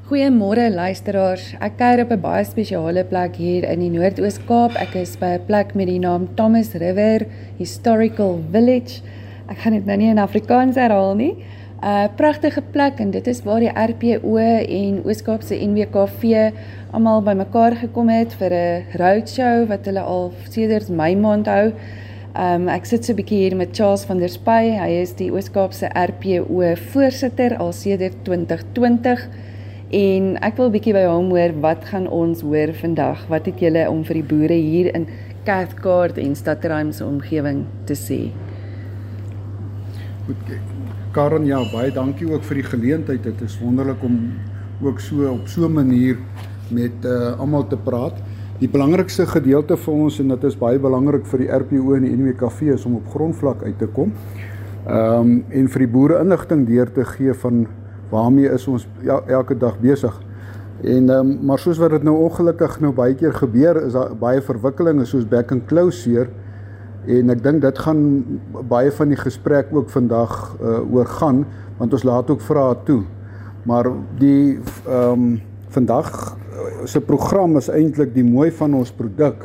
Goeiemôre 0.09 0.71
luisteraars. 0.73 1.51
Ek 1.61 1.77
kuier 1.77 2.01
op 2.07 2.15
'n 2.15 2.21
baie 2.21 2.45
spesiale 2.45 3.05
plek 3.05 3.35
hier 3.35 3.69
in 3.69 3.79
die 3.79 3.93
Noord-Oos-Kaap. 3.93 4.73
Ek 4.73 4.95
is 4.95 5.17
by 5.17 5.37
'n 5.37 5.45
plek 5.45 5.75
met 5.75 5.87
die 5.87 5.99
naam 5.99 6.33
Thomas 6.35 6.73
River 6.73 7.27
Historical 7.57 8.41
Village. 8.51 9.03
Ek 9.49 9.57
gaan 9.57 9.73
dit 9.73 9.85
nou 9.85 9.97
nie 9.97 10.09
in 10.09 10.17
Afrikaans 10.17 10.75
herhaal 10.75 11.15
nie. 11.15 11.45
'n 11.77 11.86
uh, 11.86 12.07
Pragtige 12.15 12.62
plek 12.72 13.00
en 13.00 13.12
dit 13.12 13.27
is 13.27 13.43
waar 13.43 13.60
die 13.60 13.69
RPO 13.69 14.38
en 14.38 15.01
Oos-Kaapse 15.05 15.55
NWKV 15.62 16.50
almal 16.91 17.22
bymekaar 17.22 17.75
gekom 17.77 18.10
het 18.10 18.34
vir 18.34 18.53
'n 18.53 18.98
roadshow 18.98 19.67
wat 19.69 19.86
hulle 19.86 20.01
al 20.01 20.31
sedert 20.50 20.89
Mei 20.89 21.15
maand 21.15 21.46
hou. 21.46 21.74
Um 22.34 22.67
ek 22.67 22.86
sit 22.86 23.05
so 23.05 23.13
'n 23.13 23.15
bietjie 23.15 23.38
hier 23.38 23.55
met 23.55 23.75
Charles 23.77 24.05
van 24.05 24.17
der 24.17 24.29
Spy. 24.29 24.74
Hy 24.74 24.89
is 25.01 25.13
die 25.13 25.31
Oos-Kaapse 25.31 25.89
RPO 25.93 26.75
voorsitter 26.75 27.57
al 27.57 27.72
sedert 27.72 28.15
2020. 28.24 29.29
En 29.91 30.38
ek 30.41 30.57
wil 30.57 30.72
bietjie 30.72 30.93
by 30.93 31.05
hom 31.05 31.29
hoor 31.29 31.53
wat 31.62 31.86
gaan 31.86 32.07
ons 32.07 32.41
hoor 32.41 32.74
vandag? 32.74 33.27
Wat 33.27 33.46
het 33.46 33.60
julle 33.60 33.89
om 33.89 34.03
vir 34.03 34.13
die 34.13 34.24
boere 34.24 34.53
hier 34.53 34.96
in 34.96 35.07
Cathcart 35.46 36.17
en 36.17 36.36
Stadtruim 36.36 36.91
se 36.91 37.05
omgewing 37.05 37.65
te 37.86 37.93
sê? 37.93 38.31
Goed. 40.25 40.76
Karen, 41.17 41.47
ja, 41.50 41.63
baie 41.71 41.89
dankie 41.89 42.27
ook 42.29 42.43
vir 42.45 42.59
die 42.59 42.63
geleentheid. 42.67 43.24
Dit 43.25 43.39
is 43.41 43.55
wonderlik 43.57 44.03
om 44.05 44.19
ook 44.86 45.00
so 45.01 45.25
op 45.31 45.47
so 45.50 45.65
'n 45.65 45.74
manier 45.74 46.17
met 46.69 47.05
uh 47.05 47.39
almal 47.39 47.67
te 47.67 47.77
praat. 47.77 48.13
Die 48.59 48.69
belangrikste 48.69 49.25
gedeelte 49.25 49.77
vir 49.77 49.93
ons 49.93 50.19
en 50.19 50.27
dit 50.27 50.43
is 50.43 50.57
baie 50.57 50.79
belangrik 50.79 51.25
vir 51.25 51.39
die 51.39 51.50
RPO 51.50 51.95
en 51.95 52.03
die 52.03 52.13
NWKV 52.13 52.62
is 52.62 52.86
om 52.86 52.95
op 52.95 53.09
grondvlak 53.09 53.63
uit 53.63 53.79
te 53.79 53.88
kom. 53.88 54.13
Ehm 54.86 55.19
um, 55.19 55.43
en 55.50 55.67
vir 55.67 55.79
die 55.79 55.88
boere 55.88 56.19
inligting 56.19 56.67
deur 56.67 56.91
te 56.91 57.05
gee 57.05 57.33
van 57.33 57.67
waarmee 58.12 58.53
is 58.53 58.67
ons 58.67 58.88
ja, 59.01 59.21
elke 59.27 59.57
dag 59.57 59.79
besig. 59.79 60.21
En 60.83 61.09
ehm 61.09 61.19
um, 61.19 61.39
maar 61.41 61.59
soos 61.59 61.77
wat 61.77 61.89
dit 61.89 62.03
nou 62.03 62.15
ongelukkig 62.15 62.79
nou 62.79 62.93
baie 62.93 63.15
keer 63.15 63.33
gebeur 63.33 63.86
is 63.86 63.93
daar 63.93 64.15
baie 64.15 64.41
verwikkelinge 64.41 65.05
soos 65.05 65.25
back 65.25 65.51
and 65.51 65.65
closure 65.65 66.29
en 67.07 67.31
ek 67.31 67.43
dink 67.43 67.61
dit 67.63 67.79
gaan 67.85 68.01
baie 68.67 68.91
van 68.91 69.13
die 69.13 69.19
gesprek 69.19 69.71
ook 69.71 69.89
vandag 69.93 70.33
uh, 70.59 70.81
oor 70.93 71.07
gaan 71.19 71.45
want 71.77 71.93
ons 71.93 72.03
laat 72.07 72.29
ook 72.33 72.41
vrae 72.41 72.75
toe. 72.87 73.03
Maar 73.67 73.91
die 74.19 74.59
ehm 74.87 75.11
um, 75.11 75.29
vandag 75.69 76.07
uh, 76.07 76.85
se 76.87 77.01
program 77.03 77.57
is 77.59 77.67
eintlik 77.69 78.13
die 78.15 78.23
mooi 78.23 78.47
van 78.55 78.73
ons 78.73 78.91
produk 78.95 79.43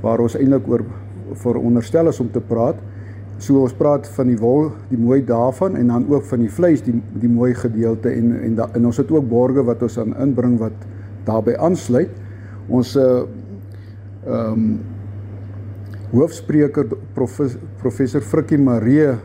waar 0.00 0.22
ons 0.22 0.36
eintlik 0.38 0.68
oor 0.70 0.84
veronderstel 1.42 2.08
is 2.08 2.20
om 2.22 2.30
te 2.30 2.40
praat. 2.40 2.78
So 3.40 3.62
ons 3.64 3.74
praat 3.76 4.06
van 4.14 4.30
die 4.30 4.38
wol, 4.38 4.70
die 4.90 4.98
mooi 5.00 5.24
daarvan 5.26 5.76
en 5.76 5.90
dan 5.90 6.06
ook 6.08 6.24
van 6.28 6.44
die 6.44 6.52
vleis, 6.52 6.82
die 6.86 6.94
die 7.22 7.30
mooi 7.30 7.54
gedeelte 7.54 8.12
en 8.12 8.32
en, 8.38 8.54
da, 8.54 8.68
en 8.74 8.86
ons 8.86 9.00
het 9.00 9.10
ook 9.10 9.28
borge 9.28 9.64
wat 9.66 9.82
ons 9.82 9.98
aan 9.98 10.16
inbring 10.22 10.58
wat 10.60 10.86
daarbey 11.26 11.56
aansluit. 11.56 12.14
Ons 12.68 12.96
uh 12.96 13.22
ehm 14.20 14.52
um, 14.52 14.72
hoofspreker 16.12 16.86
professor, 17.14 17.60
professor 17.78 18.20
Frikkie 18.20 18.58
Maree 18.58 19.16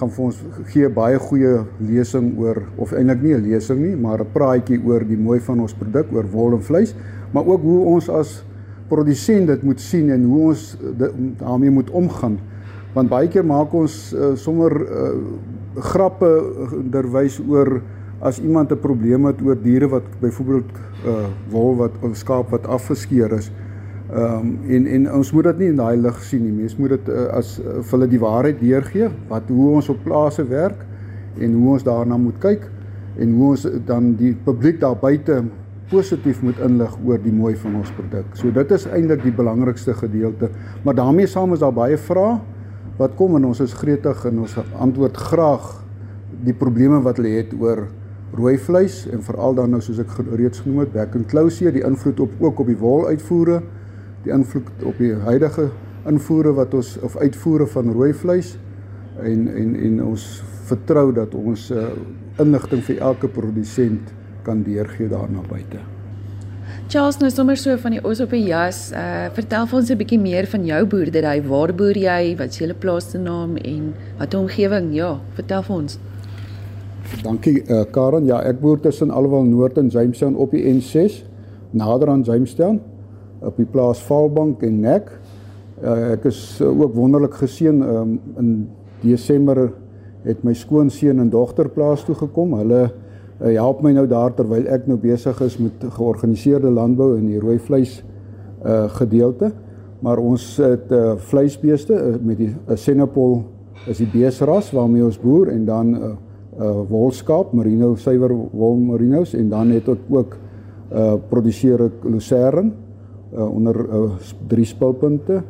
gaan 0.00 0.10
vir 0.10 0.24
ons 0.24 0.38
gee 0.72 0.88
baie 0.88 1.18
goeie 1.20 1.64
lesing 1.78 2.32
oor 2.40 2.62
of 2.80 2.92
eintlik 2.92 3.22
nie 3.22 3.34
'n 3.34 3.42
lesing 3.42 3.80
nie, 3.80 3.96
maar 3.96 4.20
'n 4.20 4.32
praatjie 4.32 4.80
oor 4.84 5.04
die 5.04 5.16
mooi 5.16 5.40
van 5.40 5.60
ons 5.60 5.74
produk, 5.74 6.12
oor 6.12 6.24
wol 6.24 6.54
en 6.54 6.62
vleis, 6.62 6.94
maar 7.32 7.44
ook 7.46 7.62
hoe 7.62 7.84
ons 7.84 8.08
as 8.08 8.44
produsent 8.88 9.46
dit 9.46 9.62
moet 9.62 9.80
sien 9.80 10.10
en 10.10 10.24
hoe 10.24 10.48
ons 10.48 10.76
daarmee 11.38 11.70
moet 11.70 11.90
omgaan 11.90 12.38
want 12.94 13.10
baie 13.10 13.28
keer 13.30 13.46
maak 13.46 13.74
ons 13.76 13.96
uh, 14.14 14.34
sommer 14.40 14.74
uh, 14.82 15.10
grappe 15.92 16.30
derwys 16.90 17.38
oor 17.46 17.80
as 18.20 18.40
iemand 18.42 18.72
'n 18.72 18.80
probleem 18.80 19.24
het 19.26 19.40
oor 19.42 19.56
diere 19.56 19.88
wat 19.88 20.06
byvoorbeeld 20.20 20.70
uh, 21.06 21.26
wol 21.50 21.76
wat 21.76 21.92
of 22.02 22.16
skaap 22.16 22.50
wat 22.50 22.66
afgeskeer 22.66 23.32
is. 23.32 23.50
Ehm 24.10 24.38
um, 24.38 24.58
en 24.66 24.86
en 24.86 25.12
ons 25.20 25.32
moet 25.32 25.44
dit 25.44 25.58
nie 25.58 25.68
in 25.70 25.76
daai 25.78 25.96
lig 25.96 26.22
sien 26.26 26.42
nie. 26.42 26.52
Mens 26.52 26.76
moet 26.76 26.96
dit 26.96 27.08
uh, 27.14 27.28
as 27.38 27.58
uh, 27.60 27.78
vir 27.78 27.94
hulle 27.94 28.08
die 28.10 28.18
waarheid 28.18 28.58
deurgee 28.58 29.10
wat 29.28 29.50
hoe 29.54 29.68
ons 29.76 29.88
op 29.92 30.00
plase 30.02 30.42
werk 30.50 30.82
en 31.38 31.54
hoe 31.54 31.76
ons 31.76 31.86
daarna 31.86 32.18
moet 32.18 32.40
kyk 32.42 32.66
en 33.22 33.36
hoe 33.36 33.52
ons 33.52 33.66
dan 33.86 34.14
die 34.18 34.32
publiek 34.34 34.80
daar 34.82 34.98
buite 34.98 35.44
positief 35.90 36.42
moet 36.42 36.58
inlig 36.66 36.96
oor 37.06 37.22
die 37.22 37.34
mooi 37.34 37.54
van 37.62 37.78
ons 37.78 37.90
produk. 37.94 38.34
So 38.34 38.50
dit 38.54 38.74
is 38.74 38.88
eintlik 38.90 39.22
die 39.22 39.34
belangrikste 39.34 39.94
gedeelte. 39.94 40.50
Maar 40.82 40.98
daarmee 41.04 41.30
saam 41.30 41.54
is 41.54 41.62
daar 41.62 41.74
baie 41.74 41.98
vrae 41.98 42.38
wat 42.98 43.14
kom 43.18 43.38
en 43.38 43.46
ons 43.48 43.62
is 43.62 43.78
gretig 43.78 44.26
en 44.26 44.42
ons 44.42 44.58
antwoord 44.78 45.16
graag 45.30 45.70
die 46.46 46.54
probleme 46.54 46.98
wat 47.02 47.18
hulle 47.22 47.36
het 47.38 47.54
oor 47.58 47.86
rooi 48.34 48.58
vleis 48.58 49.04
en 49.10 49.22
veral 49.22 49.54
dan 49.54 49.70
nou 49.74 49.80
soos 49.82 50.02
ek 50.02 50.18
reeds 50.34 50.62
genoem 50.62 50.84
het 50.84 50.92
back 50.94 51.14
and 51.18 51.30
closure 51.30 51.72
die 51.74 51.86
invloed 51.86 52.20
op 52.26 52.42
ook 52.42 52.62
op 52.62 52.70
die 52.70 52.78
wol 52.78 53.06
uitvoere 53.08 53.62
die 54.24 54.32
invloed 54.32 54.68
op 54.84 54.98
die 54.98 55.14
huidige 55.14 55.70
invoere 56.08 56.52
wat 56.56 56.74
ons 56.74 56.96
of 57.04 57.16
uitvoere 57.20 57.66
van 57.66 57.92
rooi 57.92 58.12
vleis 58.16 58.56
en 59.22 59.48
en 59.48 59.76
en 59.76 60.02
ons 60.04 60.26
vertrou 60.70 61.10
dat 61.12 61.34
ons 61.34 61.70
uh, 61.74 61.88
inligting 62.40 62.82
vir 62.86 63.00
elke 63.10 63.28
produsent 63.28 64.12
kan 64.46 64.62
deurgee 64.64 65.08
daarna 65.10 65.42
buite. 65.48 65.80
Charles, 66.90 67.18
nou 67.20 67.28
sommer 67.30 67.58
so 67.58 67.76
van 67.78 67.94
die 67.94 68.00
os 68.06 68.20
op 68.22 68.32
die 68.34 68.46
jas. 68.48 68.88
Uh 68.90 69.28
vertel 69.34 69.66
vir 69.66 69.78
ons 69.78 69.90
'n 69.90 69.98
bietjie 69.98 70.18
meer 70.18 70.46
van 70.46 70.64
jou 70.66 70.86
boerdery. 70.86 71.42
Waar 71.42 71.74
boer 71.74 71.98
jy? 71.98 72.36
Wat 72.38 72.48
is 72.50 72.58
julle 72.58 72.74
plaas 72.74 73.10
se 73.10 73.18
naam 73.18 73.56
en 73.56 73.94
wat 74.18 74.34
omgewing? 74.34 74.94
Ja, 74.94 75.20
vertel 75.34 75.62
vir 75.62 75.76
ons. 75.76 75.98
Dankie 77.22 77.62
uh 77.68 77.84
Karen. 77.90 78.26
Ja, 78.26 78.40
ek 78.42 78.60
boer 78.60 78.80
tussen 78.80 79.10
Alwel 79.10 79.44
Noord 79.44 79.78
en 79.78 79.88
Jamestown 79.88 80.34
op 80.34 80.50
die 80.50 80.64
N6, 80.64 81.24
nader 81.70 82.08
aan 82.08 82.22
Jamestown 82.22 82.80
op 83.40 83.56
die 83.56 83.68
plaas 83.68 84.00
Valbank 84.04 84.62
en 84.66 84.80
Nek. 84.84 85.12
Uh 85.80 86.12
ek 86.14 86.26
is 86.28 86.40
uh, 86.60 86.68
ook 86.68 86.94
wonderlik 86.94 87.38
geseën 87.40 87.80
um, 87.82 88.18
in 88.38 88.50
Desember 89.00 89.70
het 90.26 90.42
my 90.44 90.52
skoonseun 90.54 91.22
en 91.22 91.30
dogter 91.32 91.70
plaas 91.72 92.04
toe 92.04 92.14
gekom. 92.18 92.52
Hulle 92.60 92.82
uh, 92.84 93.52
help 93.54 93.80
my 93.82 93.94
nou 93.96 94.04
daar 94.08 94.34
terwyl 94.36 94.68
ek 94.68 94.84
nou 94.90 94.98
besig 95.00 95.40
is 95.46 95.56
met 95.60 95.86
georganiseerde 95.96 96.68
landbou 96.68 97.14
in 97.16 97.30
die 97.30 97.40
rooi 97.40 97.58
vleis 97.58 98.00
uh 98.60 98.84
gedeelte. 98.92 99.54
Maar 100.04 100.20
ons 100.20 100.44
het 100.60 100.92
uh, 100.92 101.14
vleisbeeste 101.30 101.96
uh, 101.96 102.18
met 102.20 102.36
die 102.40 102.50
uh, 102.50 102.76
Senepol 102.76 103.40
is 103.88 104.02
die 104.02 104.08
beesras 104.12 104.68
waarmee 104.76 105.04
ons 105.04 105.16
boer 105.20 105.48
en 105.52 105.64
dan 105.64 105.94
uh, 105.96 106.10
uh, 106.60 106.74
wolskaap, 106.88 107.54
merino 107.56 107.94
suiwer 107.96 108.32
wol 108.32 108.76
merinos 108.76 109.32
en 109.36 109.48
dan 109.48 109.72
het 109.72 109.88
ek 109.88 110.06
ook 110.12 110.38
uh 110.90 111.14
produseer 111.30 111.84
ek 111.86 112.04
lucerne 112.10 112.72
uh, 113.34 113.46
onder 113.54 113.76
uh, 113.80 114.04
drie 114.48 114.64
spulpunte. 114.64 115.42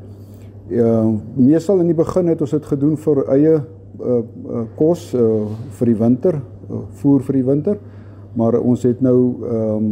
Uh 0.71 1.07
meestal 1.35 1.81
in 1.83 1.91
die 1.91 1.99
begin 1.99 2.31
het 2.31 2.41
ons 2.41 2.53
dit 2.55 2.67
gedoen 2.73 2.97
vir 2.97 3.25
eie 3.35 3.55
uh, 3.57 3.63
uh 4.05 4.65
kos 4.79 5.09
uh, 5.19 5.49
vir 5.79 5.91
die 5.91 5.99
winter 5.99 6.39
voer 7.01 7.25
vir 7.27 7.41
die 7.41 7.47
winter. 7.47 7.81
Maar 8.39 8.61
ons 8.61 8.87
het 8.87 9.01
nou 9.03 9.19
ehm 9.43 9.77
um, 9.77 9.91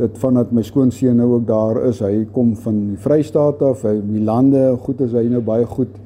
dit 0.00 0.14
vandat 0.16 0.52
my 0.56 0.62
skoonseun 0.64 1.18
nou 1.20 1.26
ook 1.34 1.42
daar 1.44 1.82
is. 1.84 1.98
Hy 2.00 2.22
kom 2.32 2.54
van 2.56 2.78
die 2.88 2.96
Vrystaat 2.96 3.60
af, 3.66 3.82
hy 3.84 3.98
die 4.00 4.22
lande, 4.24 4.62
goed 4.80 5.02
is 5.04 5.12
hy 5.12 5.26
nou 5.28 5.42
baie 5.44 5.66
goed 5.68 5.98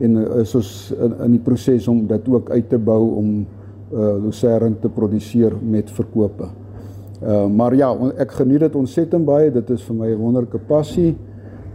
en 0.00 0.16
is 0.40 0.54
ons 0.56 0.70
in, 0.96 1.18
in 1.26 1.34
die 1.36 1.42
proses 1.44 1.88
om 1.92 2.06
dit 2.08 2.30
ook 2.32 2.48
uit 2.50 2.70
te 2.70 2.80
bou 2.80 3.02
om 3.20 3.34
uh 3.92 4.14
lucerne 4.24 4.78
te 4.80 4.88
produseer 4.88 5.52
met 5.60 5.90
verkope. 5.92 6.48
Uh 7.22 7.46
maar 7.46 7.74
ja, 7.74 7.92
ek 8.18 8.32
geniet 8.32 8.60
dit 8.60 8.74
ontsettend 8.74 9.24
baie. 9.24 9.50
Dit 9.50 9.70
is 9.70 9.82
vir 9.82 9.94
my 9.94 10.08
'n 10.10 10.18
wonderlike 10.18 10.58
passie. 10.58 11.16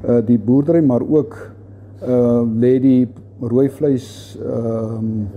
Uh 0.04 0.20
die 0.26 0.38
boerdery, 0.38 0.82
maar 0.84 1.02
ook 1.02 1.38
uh 2.04 2.44
lê 2.44 2.80
die 2.80 3.08
rooi 3.42 3.70
vleis 3.70 4.38
ehm 4.42 4.98
um, 4.98 5.28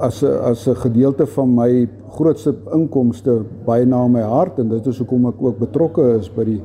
as 0.00 0.22
'n 0.22 0.38
as 0.42 0.66
'n 0.66 0.74
gedeelte 0.74 1.26
van 1.26 1.54
my 1.54 1.88
grootste 2.10 2.54
inkomste 2.72 3.44
baie 3.64 3.84
na 3.86 4.06
my 4.08 4.22
hart 4.22 4.58
en 4.58 4.68
dit 4.68 4.86
is 4.86 4.98
hoekom 4.98 5.26
ek 5.26 5.42
ook 5.42 5.58
betrokke 5.58 6.18
is 6.18 6.28
by 6.28 6.44
die 6.44 6.62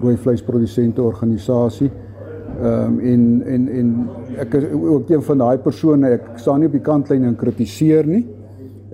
rooi 0.00 0.16
vleisprodusente 0.16 1.02
organisasie. 1.02 1.90
Ehm 2.62 2.86
um, 2.86 3.00
en 3.00 3.42
en 3.46 3.68
en 3.68 4.08
ek 4.38 4.54
is 4.54 4.64
ook 4.72 5.10
een 5.10 5.22
van 5.22 5.38
daai 5.38 5.58
persone 5.58 6.08
ek 6.08 6.22
staan 6.34 6.60
nie 6.60 6.66
op 6.66 6.72
die 6.72 6.80
kantlyn 6.80 7.24
en 7.24 7.36
kritiseer 7.36 8.06
nie. 8.06 8.26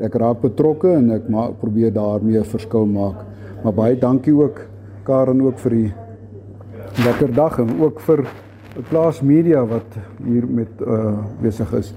Ek 0.03 0.15
raak 0.19 0.41
betrokke 0.43 0.91
en 0.99 1.13
ek 1.15 1.29
maak 1.31 1.61
probeer 1.61 1.93
daarmee 1.95 2.39
'n 2.39 2.45
verskil 2.45 2.87
maak. 2.87 3.17
Maar 3.63 3.75
baie 3.75 3.99
dankie 3.99 4.35
ook 4.35 4.61
Karen 5.05 5.43
ook 5.43 5.59
vir 5.59 5.71
die 5.71 5.93
lekker 7.05 7.35
dag 7.35 7.59
en 7.59 7.81
ook 7.81 8.01
vir 8.01 8.27
plaas 8.89 9.21
media 9.21 9.67
wat 9.67 9.97
hier 10.25 10.47
met 10.49 10.69
uh 10.81 11.19
besig 11.43 11.73
is. 11.73 11.95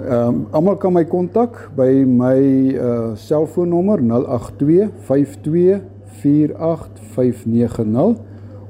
Ehm 0.00 0.28
um, 0.28 0.46
almal 0.50 0.76
kan 0.76 0.92
my 0.92 1.04
kontak 1.04 1.70
by 1.76 2.04
my 2.04 2.74
uh 2.74 3.14
selfoonnommer 3.14 4.02
082 4.02 4.90
52 5.06 5.80
48590 6.22 8.16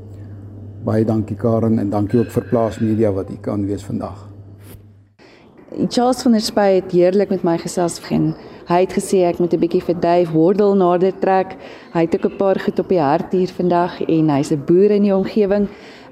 Baie 0.82 1.04
dankie 1.06 1.36
Karen 1.38 1.78
en 1.78 1.90
dankie 1.90 2.18
ook 2.18 2.32
vir 2.34 2.46
Plaas 2.50 2.80
Media 2.82 3.12
wat 3.14 3.28
hier 3.30 3.38
kan 3.40 3.66
wees 3.68 3.84
vandag. 3.86 4.16
Charles 5.88 6.22
van 6.26 6.34
der 6.34 6.42
Spy 6.42 6.66
het 6.80 6.90
heerlik 6.90 7.30
met 7.30 7.44
my 7.46 7.54
gesels 7.62 8.00
begin. 8.02 8.32
Hy 8.66 8.80
het 8.82 8.96
gesê 8.96 9.22
ek 9.28 9.38
moet 9.38 9.54
'n 9.54 9.60
bietjie 9.62 9.82
vir 9.82 9.94
Dave 10.00 10.32
Wardle 10.34 10.74
nader 10.74 11.12
trek. 11.20 11.54
Hy 11.94 12.00
het 12.00 12.14
ook 12.14 12.26
'n 12.32 12.36
paar 12.36 12.58
goed 12.58 12.78
op 12.78 12.88
die 12.88 12.98
hart 12.98 13.32
hier 13.32 13.48
vandag 13.48 14.02
en 14.08 14.28
hy's 14.28 14.50
'n 14.50 14.64
boer 14.66 14.90
in 14.90 15.02
die 15.02 15.14
omgewing. 15.14 15.68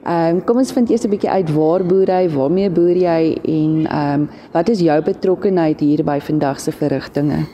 Ehm 0.06 0.36
um, 0.36 0.44
kom 0.44 0.56
ons 0.56 0.72
vind 0.72 0.90
eers 0.90 1.04
'n 1.04 1.10
bietjie 1.10 1.30
uit 1.30 1.50
waar 1.52 1.84
boer 1.84 2.06
hy, 2.06 2.28
waarmee 2.28 2.70
boer 2.70 2.96
jy 2.96 3.38
en 3.42 3.86
ehm 3.86 4.20
um, 4.20 4.28
wat 4.52 4.68
is 4.68 4.80
jou 4.80 5.02
betrokkeheid 5.02 5.80
hier 5.80 6.04
by 6.04 6.20
vandag 6.20 6.60
se 6.60 6.72
verrigtinge? 6.72 7.46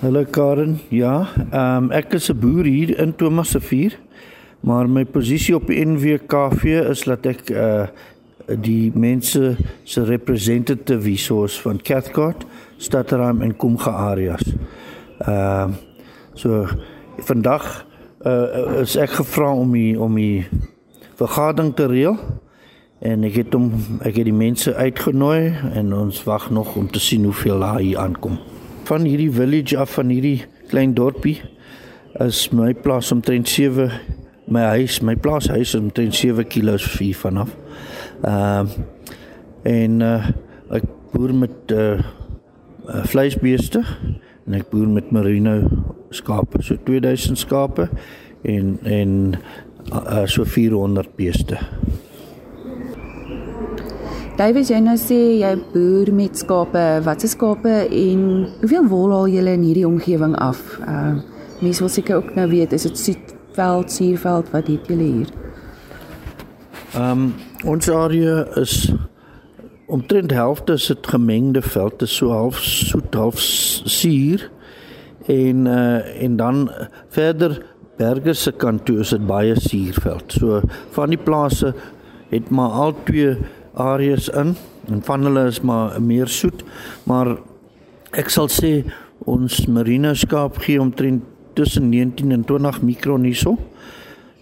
Hallo 0.00 0.24
Karen. 0.24 0.80
Ja, 0.88 1.28
ehm 1.50 1.84
um, 1.84 1.90
ek 1.90 2.12
is 2.14 2.30
'n 2.30 2.38
boer 2.38 2.64
hier 2.64 2.98
in 2.98 3.14
Thomas 3.14 3.50
se 3.50 3.60
vuur. 3.60 4.05
Maar 4.66 4.88
my 4.90 5.04
posisie 5.04 5.54
op 5.54 5.68
NWKV 5.70 6.64
is 6.90 7.06
dat 7.06 7.26
ek 7.30 7.50
uh 7.54 7.86
die 8.46 8.92
mense 8.94 9.56
se 9.82 10.02
representative 10.06 11.02
resource 11.02 11.58
van 11.64 11.80
Cathcart, 11.82 12.44
Stadtram 12.78 13.40
en 13.42 13.56
Kumga 13.58 13.90
areas. 13.90 14.42
Ehm 15.18 15.70
uh, 15.70 15.74
so 16.34 16.66
vandag 17.26 17.86
uh 18.26 18.82
is 18.82 18.96
ek 18.96 19.16
gevra 19.18 19.50
om 19.54 19.72
die 19.74 19.94
om 20.00 20.14
die 20.14 20.46
vergadering 21.18 21.74
te 21.74 21.86
reël 21.90 22.18
en 23.02 23.24
ek 23.26 23.40
het 23.42 23.54
hom 23.54 23.70
ek 24.02 24.18
het 24.18 24.28
die 24.30 24.34
mense 24.34 24.74
uitgenooi 24.74 25.54
en 25.74 25.94
ons 25.94 26.22
wag 26.26 26.50
nog 26.50 26.76
om 26.76 26.90
te 26.90 27.02
sien 27.02 27.24
hoeveel 27.24 27.62
daar 27.62 27.82
hier 27.82 27.98
aankom. 27.98 28.38
Van 28.86 29.06
hierdie 29.06 29.32
village 29.32 29.78
af 29.78 29.98
van 29.98 30.10
hierdie 30.14 30.44
klein 30.70 30.94
dorpie 30.94 31.40
is 32.22 32.48
my 32.50 32.74
plaas 32.74 33.12
omtrent 33.12 33.48
7 33.48 33.90
my 34.46 34.62
huis, 34.76 35.00
my 35.02 35.14
plaashuis 35.14 35.60
is 35.60 35.74
omtrent 35.74 36.14
7 36.14 36.46
km 36.46 36.78
hier 36.98 37.16
vanaf. 37.16 37.56
Ehm 38.22 38.66
uh, 38.66 38.84
en 39.66 40.00
uh, 40.00 40.28
ek 40.70 40.84
boer 41.10 41.34
met 41.34 41.72
uh, 41.74 41.98
uh 42.86 43.02
vleisbeeste 43.10 43.82
en 44.46 44.54
ek 44.54 44.68
boer 44.70 44.86
met 44.86 45.10
merino 45.10 45.56
skape, 46.14 46.62
so 46.62 46.78
2000 46.86 47.38
skape 47.38 47.88
en 48.46 48.78
en 48.82 49.34
uh, 49.90 50.22
so 50.30 50.44
400 50.44 51.10
beeste. 51.18 51.58
David, 54.36 54.68
jy 54.68 54.78
nou 54.84 54.98
sê 55.00 55.18
jy 55.40 55.54
boer 55.72 56.12
met 56.14 56.38
skape. 56.38 56.84
Wat 57.02 57.24
se 57.24 57.30
skape 57.32 57.72
en 57.88 58.26
hoeveel 58.60 58.86
wol 58.92 59.14
haal 59.16 59.30
julle 59.32 59.56
in 59.58 59.64
hierdie 59.66 59.88
omgewing 59.88 60.36
af? 60.38 60.62
Uh 60.86 61.16
mense 61.56 61.80
wil 61.80 61.88
seker 61.88 62.18
ook 62.18 62.34
nou 62.36 62.44
weet, 62.50 62.74
is 62.76 62.84
dit 62.84 63.35
veld, 63.56 63.92
suurveld, 63.92 64.50
wat 64.52 64.70
het 64.70 64.88
julle 64.90 65.10
hier? 65.10 65.34
Ehm 66.94 67.10
um, 67.10 67.34
ons 67.64 67.88
area 67.90 68.44
is 68.60 68.92
omtrent 69.86 70.30
helfte 70.34 70.72
is 70.72 70.86
dit 70.86 71.06
gemengde 71.06 71.62
veld, 71.62 72.02
is 72.02 72.16
so 72.16 72.30
half 72.30 72.58
soet, 72.62 73.14
half 73.14 73.40
suur 73.40 74.50
en 75.26 75.66
uh 75.66 76.22
en 76.22 76.36
dan 76.36 76.70
verder 77.08 77.62
berge 77.96 78.34
se 78.34 78.52
kant 78.52 78.84
toe 78.84 78.98
is 79.00 79.10
dit 79.14 79.26
baie 79.26 79.54
suurveld. 79.60 80.32
So 80.32 80.60
van 80.96 81.14
die 81.14 81.20
plase 81.20 81.74
het 82.30 82.50
maar 82.50 82.70
al 82.70 82.94
twee 83.04 83.36
areas 83.74 84.28
in 84.28 84.54
en 84.88 85.02
van 85.02 85.24
hulle 85.24 85.46
is 85.46 85.60
maar 85.60 86.02
meer 86.02 86.28
soet, 86.28 86.62
maar 87.04 87.36
ek 88.12 88.30
sal 88.30 88.48
sê 88.52 88.72
ons 89.26 89.64
marine 89.66 90.14
skaap 90.14 90.60
gee 90.62 90.80
omtrent 90.80 91.24
tussen 91.56 91.88
19 91.90 92.32
en 92.36 92.44
20 92.44 92.80
mikron 92.82 93.26
hierso 93.28 93.56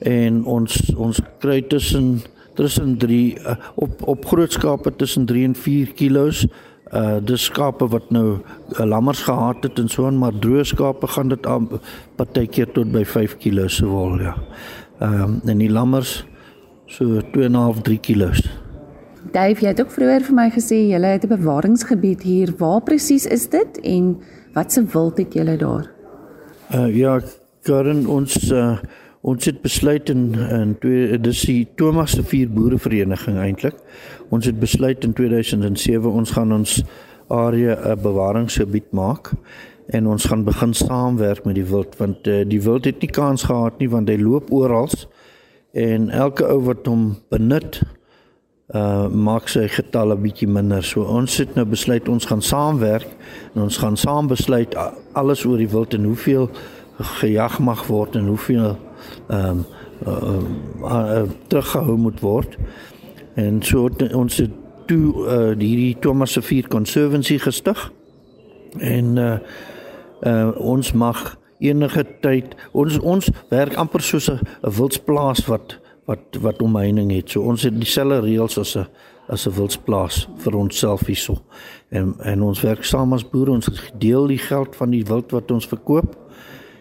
en 0.04 0.42
ons 0.44 0.76
ons 0.96 1.20
kry 1.42 1.60
tussen 1.70 2.20
tussen 2.58 2.96
3 3.02 3.18
uh, 3.34 3.50
eh, 3.50 3.56
op 3.74 4.02
op 4.14 4.26
groot 4.30 4.52
skape 4.52 4.92
tussen 4.96 5.26
3 5.30 5.44
en 5.50 5.54
4 5.54 5.94
kilos 5.98 6.46
uh 6.94 7.18
dis 7.26 7.46
skape 7.48 7.86
wat 7.90 8.10
nou 8.14 8.26
uh, 8.36 8.84
lammers 8.86 9.22
gehad 9.26 9.64
het 9.66 9.78
en 9.78 9.88
so 9.88 10.06
aan 10.06 10.18
maar 10.20 10.36
droë 10.38 10.66
skape 10.68 11.08
gaan 11.16 11.32
dit 11.32 11.46
aan 11.46 11.68
partykeer 12.16 12.70
tot 12.76 12.92
by 12.92 13.04
5 13.04 13.38
kg 13.42 13.70
se 13.70 13.86
wol 13.86 14.20
ja. 14.20 14.34
Ehm 15.00 15.22
um, 15.22 15.40
en 15.44 15.58
die 15.58 15.70
lammers 15.70 16.24
so 16.86 17.20
2.5 17.34 17.80
3 17.82 17.98
kg. 17.98 18.44
Dave, 19.32 19.64
jy 19.64 19.72
het 19.72 19.80
ook 19.80 19.90
vroeër 19.90 20.22
vir 20.28 20.36
my 20.36 20.50
gesê 20.54 20.78
jy 20.92 21.00
het 21.00 21.24
'n 21.24 21.34
bewaringsgebied 21.34 22.22
hier. 22.22 22.54
Waar 22.58 22.82
presies 22.82 23.26
is 23.26 23.48
dit 23.48 23.80
en 23.80 24.20
wat 24.52 24.72
se 24.72 24.84
wild 24.84 25.18
het 25.18 25.34
julle 25.34 25.56
daar? 25.56 25.93
Uh 26.72 26.88
ja, 26.96 27.20
Karen 27.62 28.06
ons 28.06 28.36
uh 28.52 28.76
ons 29.24 29.44
het 29.48 29.62
besluit 29.64 30.10
in 30.12 30.34
in 30.36 30.74
twee 30.80 31.18
dis 31.18 31.38
die 31.48 31.68
Thomas 31.80 32.12
se 32.12 32.22
vier 32.28 32.48
boerevereniging 32.52 33.38
eintlik. 33.40 33.76
Ons 34.28 34.44
het 34.46 34.58
besluit 34.60 35.04
in 35.04 35.12
2007 35.16 36.10
ons 36.10 36.30
gaan 36.30 36.52
ons 36.52 36.82
area 37.28 37.76
'n 37.94 38.02
bewaringsgebied 38.02 38.92
maak 38.92 39.32
en 39.86 40.06
ons 40.06 40.24
gaan 40.24 40.44
begin 40.44 40.74
saamwerk 40.74 41.44
met 41.44 41.54
die 41.54 41.64
wild 41.64 41.96
want 41.96 42.26
uh, 42.26 42.44
die 42.48 42.60
wild 42.62 42.84
het 42.84 43.00
nie 43.00 43.10
kans 43.10 43.42
gehad 43.42 43.78
nie 43.78 43.88
want 43.88 44.08
hy 44.08 44.16
loop 44.16 44.52
oral 44.52 44.88
en 45.72 46.10
elke 46.10 46.46
ou 46.48 46.60
wat 46.64 46.86
hom 46.86 47.16
benut 47.28 47.82
uh 48.72 49.08
maak 49.12 49.48
sy 49.52 49.66
getalle 49.68 50.16
bietjie 50.16 50.48
minder. 50.48 50.82
So 50.82 51.04
ons 51.04 51.36
het 51.36 51.54
nou 51.54 51.66
besluit 51.68 52.08
ons 52.08 52.24
gaan 52.24 52.42
saamwerk 52.42 53.10
en 53.54 53.62
ons 53.66 53.76
gaan 53.76 53.96
saam 53.96 54.30
besluit 54.30 54.74
alles 55.12 55.44
oor 55.44 55.58
die 55.60 55.68
wild 55.68 55.94
en 55.94 56.04
hoeveel 56.04 56.48
gejag 57.20 57.58
mag 57.60 57.86
word 57.86 58.16
en 58.16 58.26
hoeveel 58.32 58.76
ehm 59.28 59.50
um, 59.50 59.64
uh, 60.06 60.12
uh, 60.82 60.90
uh, 60.90 61.22
teruggehou 61.48 61.96
moet 61.96 62.20
word. 62.20 62.56
En 63.34 63.62
so 63.62 63.84
het 63.84 64.14
ons 64.14 64.36
het 64.36 64.50
toe 64.86 65.12
uh, 65.12 65.52
hierdie 65.58 65.96
Thomas 66.00 66.32
se 66.32 66.42
vier 66.42 66.68
conservancy 66.68 67.38
gestig. 67.38 67.92
En 68.78 69.16
uh 69.16 69.38
uh 70.24 70.50
ons 70.56 70.92
mag 70.92 71.36
enige 71.58 72.04
tyd 72.20 72.54
ons 72.72 72.98
ons 72.98 73.30
werk 73.50 73.74
amper 73.76 74.02
soos 74.02 74.30
'n 74.30 74.40
wildsplaas 74.62 75.46
wat 75.46 75.78
wat 76.04 76.38
wat 76.40 76.62
omheining 76.62 77.12
het. 77.12 77.30
So 77.30 77.42
ons 77.48 77.62
het 77.62 77.76
dieselfde 77.80 78.20
reëls 78.20 78.58
as 78.58 78.76
'n 78.76 78.86
as 79.28 79.46
'n 79.46 79.54
wildsplaas 79.56 80.28
vir 80.36 80.56
onsself 80.56 81.06
hierso. 81.06 81.42
En 81.88 82.14
en 82.18 82.42
ons 82.42 82.60
werk 82.60 82.84
saam 82.84 83.12
as 83.12 83.28
boere, 83.28 83.50
ons 83.50 83.90
deel 83.98 84.26
die 84.26 84.38
geld 84.38 84.76
van 84.76 84.90
die 84.90 85.04
wild 85.04 85.30
wat 85.30 85.50
ons 85.50 85.66
verkoop 85.66 86.16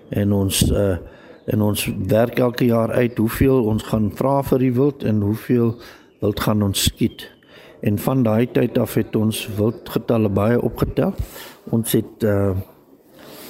en 0.09 0.33
ons 0.33 0.71
uh 0.71 0.97
en 1.45 1.61
ons 1.61 1.89
werk 2.07 2.39
elke 2.39 2.65
jaar 2.65 2.91
uit 2.91 3.17
hoeveel 3.17 3.63
ons 3.63 3.83
gaan 3.83 4.11
vra 4.15 4.41
vir 4.43 4.59
die 4.59 4.73
wild 4.73 5.03
en 5.03 5.21
hoeveel 5.21 5.75
wild 6.21 6.39
gaan 6.39 6.63
ons 6.63 6.83
skiet. 6.83 7.31
En 7.81 7.99
van 7.99 8.23
daai 8.23 8.47
tyd 8.51 8.77
af 8.77 8.93
het 8.93 9.15
ons 9.15 9.49
wildgetalle 9.57 10.29
baie 10.29 10.61
opgetel. 10.61 11.13
Ons 11.69 11.91
het 11.91 12.23
uh 12.23 12.55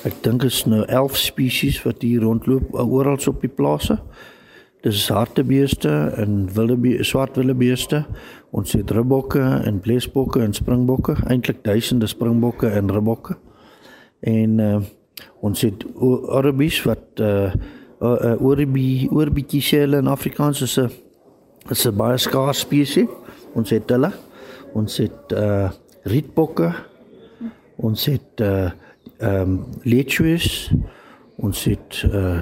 ek 0.03 0.17
dink 0.21 0.43
is 0.43 0.65
nou 0.65 0.81
11 0.85 1.17
spesies 1.17 1.83
wat 1.83 2.01
hier 2.01 2.21
rondloop 2.21 2.73
oral 2.73 3.17
op 3.27 3.41
die 3.41 3.49
plase. 3.49 3.99
Dis 4.83 5.05
hartebeeste 5.07 5.89
en 6.19 6.49
wilde 6.53 6.75
be 6.77 6.97
swart 7.07 7.37
wilde 7.39 7.55
beeste. 7.55 8.01
Ons 8.51 8.73
het 8.75 8.91
ribbokke 8.91 9.39
en 9.39 9.79
blesbokke 9.79 10.41
en 10.43 10.53
springbokke, 10.53 11.15
eintlik 11.31 11.61
duisende 11.63 12.07
springbokke 12.11 12.67
en 12.67 12.91
ribbokke. 12.91 13.37
En 14.19 14.59
uh, 14.59 14.81
ons 15.39 15.63
het 15.63 15.85
oribies 16.03 16.81
wat 16.83 17.23
uh, 17.23 17.53
uh 18.03 18.35
oribie 18.43 19.07
orbietjie 19.11 19.61
selle 19.63 20.01
in 20.03 20.11
Afrikaans 20.11 20.61
is 20.61 20.75
'n 20.79 20.91
is 21.71 21.87
'n 21.87 21.95
baie 21.95 22.17
skaars 22.17 22.59
spesies. 22.59 23.07
Ons 23.55 23.69
het 23.69 23.89
hulle. 23.89 24.11
Ons 24.73 24.97
het 24.97 25.31
uh 25.31 25.71
rietbokke. 26.03 26.73
Ons 27.75 28.05
het 28.05 28.41
uh 28.41 28.71
ehm 29.17 29.41
um, 29.41 29.63
lechues. 29.83 30.71
Ons 31.35 31.63
het 31.63 32.03
uh 32.11 32.41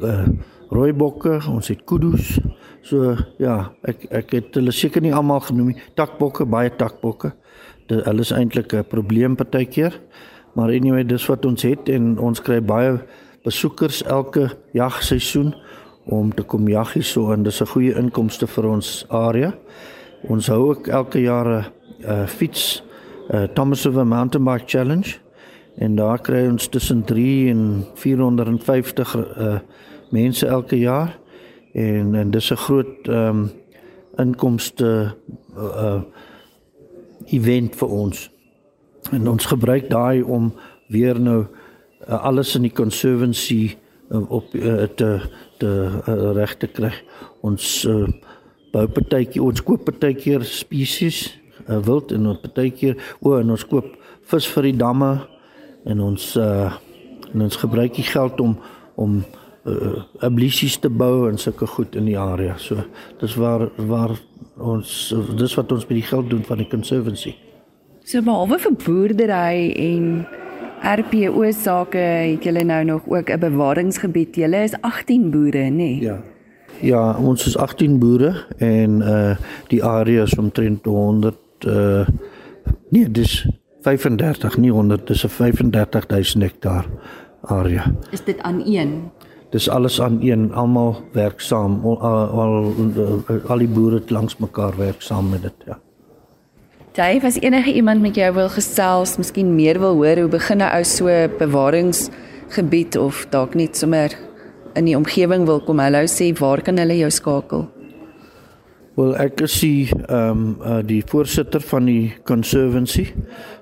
uh 0.00 0.28
rooibokke, 0.70 1.40
ons 1.48 1.68
het 1.68 1.84
kudu's. 1.84 2.38
So 2.82 3.16
ja, 3.38 3.72
ek 3.82 4.06
ek 4.10 4.30
het 4.36 4.54
hulle 4.54 4.72
seker 4.72 5.02
nie 5.02 5.14
almal 5.14 5.40
genoem 5.40 5.72
nie. 5.72 5.82
Takbokke, 5.98 6.46
baie 6.46 6.70
takbokke. 6.70 7.32
Dit 7.88 8.04
hulle 8.06 8.20
is 8.20 8.32
eintlik 8.32 8.72
'n 8.74 8.84
probleem 8.84 9.36
partykeer. 9.36 10.00
Maar 10.54 10.68
anyway, 10.68 11.04
dis 11.04 11.26
wat 11.26 11.44
ons 11.44 11.62
het 11.62 11.88
en 11.88 12.18
ons 12.18 12.40
kry 12.40 12.60
baie 12.60 12.98
besoekers 13.44 14.02
elke 14.02 14.50
jagseisoen 14.72 15.54
om 16.06 16.34
te 16.34 16.42
kom 16.42 16.68
jag 16.68 16.92
hier 16.92 17.04
so 17.04 17.32
en 17.32 17.42
dis 17.42 17.60
'n 17.60 17.66
goeie 17.66 17.94
inkomste 17.94 18.46
vir 18.46 18.66
ons 18.66 19.04
area. 19.08 19.54
Ons 20.28 20.46
hou 20.46 20.70
ook 20.70 20.88
elke 20.88 21.20
jaar 21.20 21.72
'n 22.00 22.26
fiets 22.26 22.82
uh, 23.30 23.42
Thomas 23.54 23.84
River 23.84 24.06
Mountain 24.06 24.44
Bike 24.44 24.66
Challenge 24.66 25.18
en 25.78 25.96
daar 25.96 26.18
kry 26.18 26.46
ons 26.46 26.68
tussen 26.68 27.04
3 27.04 27.50
en 27.50 27.84
450 27.94 29.16
uh, 29.16 29.58
mense 30.10 30.46
elke 30.46 30.78
jaar 30.78 31.18
en 31.74 32.14
en 32.14 32.30
dis 32.30 32.50
'n 32.50 32.56
groot 32.56 33.08
ehm 33.08 33.28
um, 33.28 33.50
inkomste 34.16 35.14
uh 35.56 36.00
event 37.26 37.76
vir 37.76 37.88
ons. 37.88 38.30
En 39.10 39.28
ons 39.28 39.46
gebruik 39.46 39.90
daai 39.90 40.22
om 40.22 40.54
weer 40.88 41.20
nou 41.20 41.46
uh, 42.08 42.24
alles 42.24 42.54
in 42.54 42.62
die 42.62 42.72
conservancy 42.72 43.76
uh, 44.10 44.30
op 44.30 44.54
uh, 44.54 44.82
te 44.82 45.20
te 45.58 45.90
uh, 46.08 46.32
reg 46.32 46.56
te 46.56 46.66
kry. 46.66 46.92
Ons 47.40 47.84
uh, 47.84 48.06
bou 48.72 48.86
partytjie, 48.88 49.42
ons 49.42 49.62
koop 49.62 49.84
partytjie 49.84 50.38
spesies 50.44 51.38
uh, 51.68 51.78
wild 51.84 52.12
en 52.12 52.26
op 52.26 52.42
partykeer 52.42 52.96
o 53.20 53.36
en 53.38 53.50
ons 53.50 53.66
koop 53.66 53.94
vis 54.30 54.48
vir 54.54 54.70
die 54.70 54.76
damme 54.76 55.14
en 55.86 56.00
ons 56.00 56.34
uh 56.36 56.74
en 57.34 57.42
ons 57.42 57.56
gebruik 57.58 57.96
die 57.98 58.06
geld 58.06 58.40
om 58.40 58.54
om 58.94 59.16
uh 59.66 60.02
ablisies 60.22 60.78
te 60.78 60.88
bou 60.88 61.28
en 61.28 61.38
sulke 61.38 61.66
goed 61.66 61.96
in 61.96 62.04
die 62.04 62.18
area. 62.18 62.56
So 62.58 62.84
dis 63.20 63.34
waar 63.34 63.68
waar 63.76 64.14
ons 64.56 65.14
dis 65.36 65.54
wat 65.54 65.72
ons 65.72 65.86
met 65.88 65.98
die 65.98 66.06
geld 66.06 66.30
doen 66.30 66.44
van 66.44 66.62
die 66.62 66.68
conservancy. 66.70 67.34
So 68.04 68.22
behalwe 68.22 68.58
vir 68.62 68.76
boerdery 68.84 69.72
en 69.82 70.26
RPO 70.86 71.50
sake 71.50 71.98
het 71.98 72.44
julle 72.46 72.62
nou 72.64 72.84
nog 72.84 73.08
ook 73.08 73.30
'n 73.30 73.38
bewaringsgebied. 73.40 74.36
Julle 74.36 74.62
is 74.62 74.74
18 74.80 75.30
boere, 75.30 75.68
nê? 75.70 75.70
Nee? 75.70 76.00
Ja. 76.00 76.22
Ja, 76.80 77.16
ons 77.18 77.46
is 77.46 77.56
18 77.56 77.98
boere 77.98 78.46
en 78.58 79.00
uh 79.00 79.36
die 79.68 79.84
area 79.84 80.22
is 80.22 80.34
omtrent 80.34 80.84
100 80.84 81.36
uh 81.66 82.06
nee, 82.88 83.10
dis 83.10 83.46
35, 83.80 84.56
nie 84.58 84.70
100, 84.70 85.06
dis 85.06 85.24
'n 85.24 85.28
35000 85.28 86.42
hektaar 86.42 86.86
area. 87.40 87.84
Is 88.10 88.24
dit 88.24 88.42
aan 88.42 88.62
een? 88.66 89.10
Dis 89.50 89.68
alles 89.68 90.00
aan 90.00 90.18
een, 90.22 90.52
almal 90.54 90.96
werk 91.12 91.40
saam. 91.40 91.80
Al 91.84 92.00
al, 92.00 92.30
al, 92.40 93.22
al 93.46 93.58
die 93.58 93.68
boere 93.68 94.02
langs 94.08 94.36
mekaar 94.42 94.76
werk 94.76 95.02
saam 95.02 95.30
met 95.30 95.42
dit, 95.42 95.66
ja. 95.66 95.78
Dave, 96.96 97.26
as 97.26 97.36
enige 97.40 97.72
iemand 97.72 98.00
met 98.00 98.16
jou 98.16 98.30
wil 98.34 98.48
gesels, 98.48 99.18
miskien 99.20 99.54
meer 99.54 99.76
wil 99.78 99.98
hoor 100.00 100.16
hoe 100.16 100.30
begin 100.32 100.62
'n 100.64 100.70
ou 100.72 100.84
so 100.84 101.06
bewaringsgebied 101.38 102.96
of 102.96 103.26
dalk 103.30 103.54
net 103.54 103.76
sommer 103.76 104.16
in 104.74 104.84
die 104.84 104.96
omgewing 104.96 105.44
wil 105.44 105.60
kom 105.60 105.78
hallo 105.78 106.04
sê, 106.06 106.32
waar 106.38 106.62
kan 106.62 106.78
hulle 106.78 106.96
jou 106.96 107.10
skakel? 107.10 107.66
Wel 108.96 109.16
ek 109.20 109.40
is 109.44 109.60
die 109.60 109.88
ehm 110.08 110.30
um, 110.30 110.56
uh, 110.64 110.80
die 110.84 111.02
voorsitter 111.04 111.60
van 111.60 111.84
die 111.84 112.14
conservancy. 112.24 113.10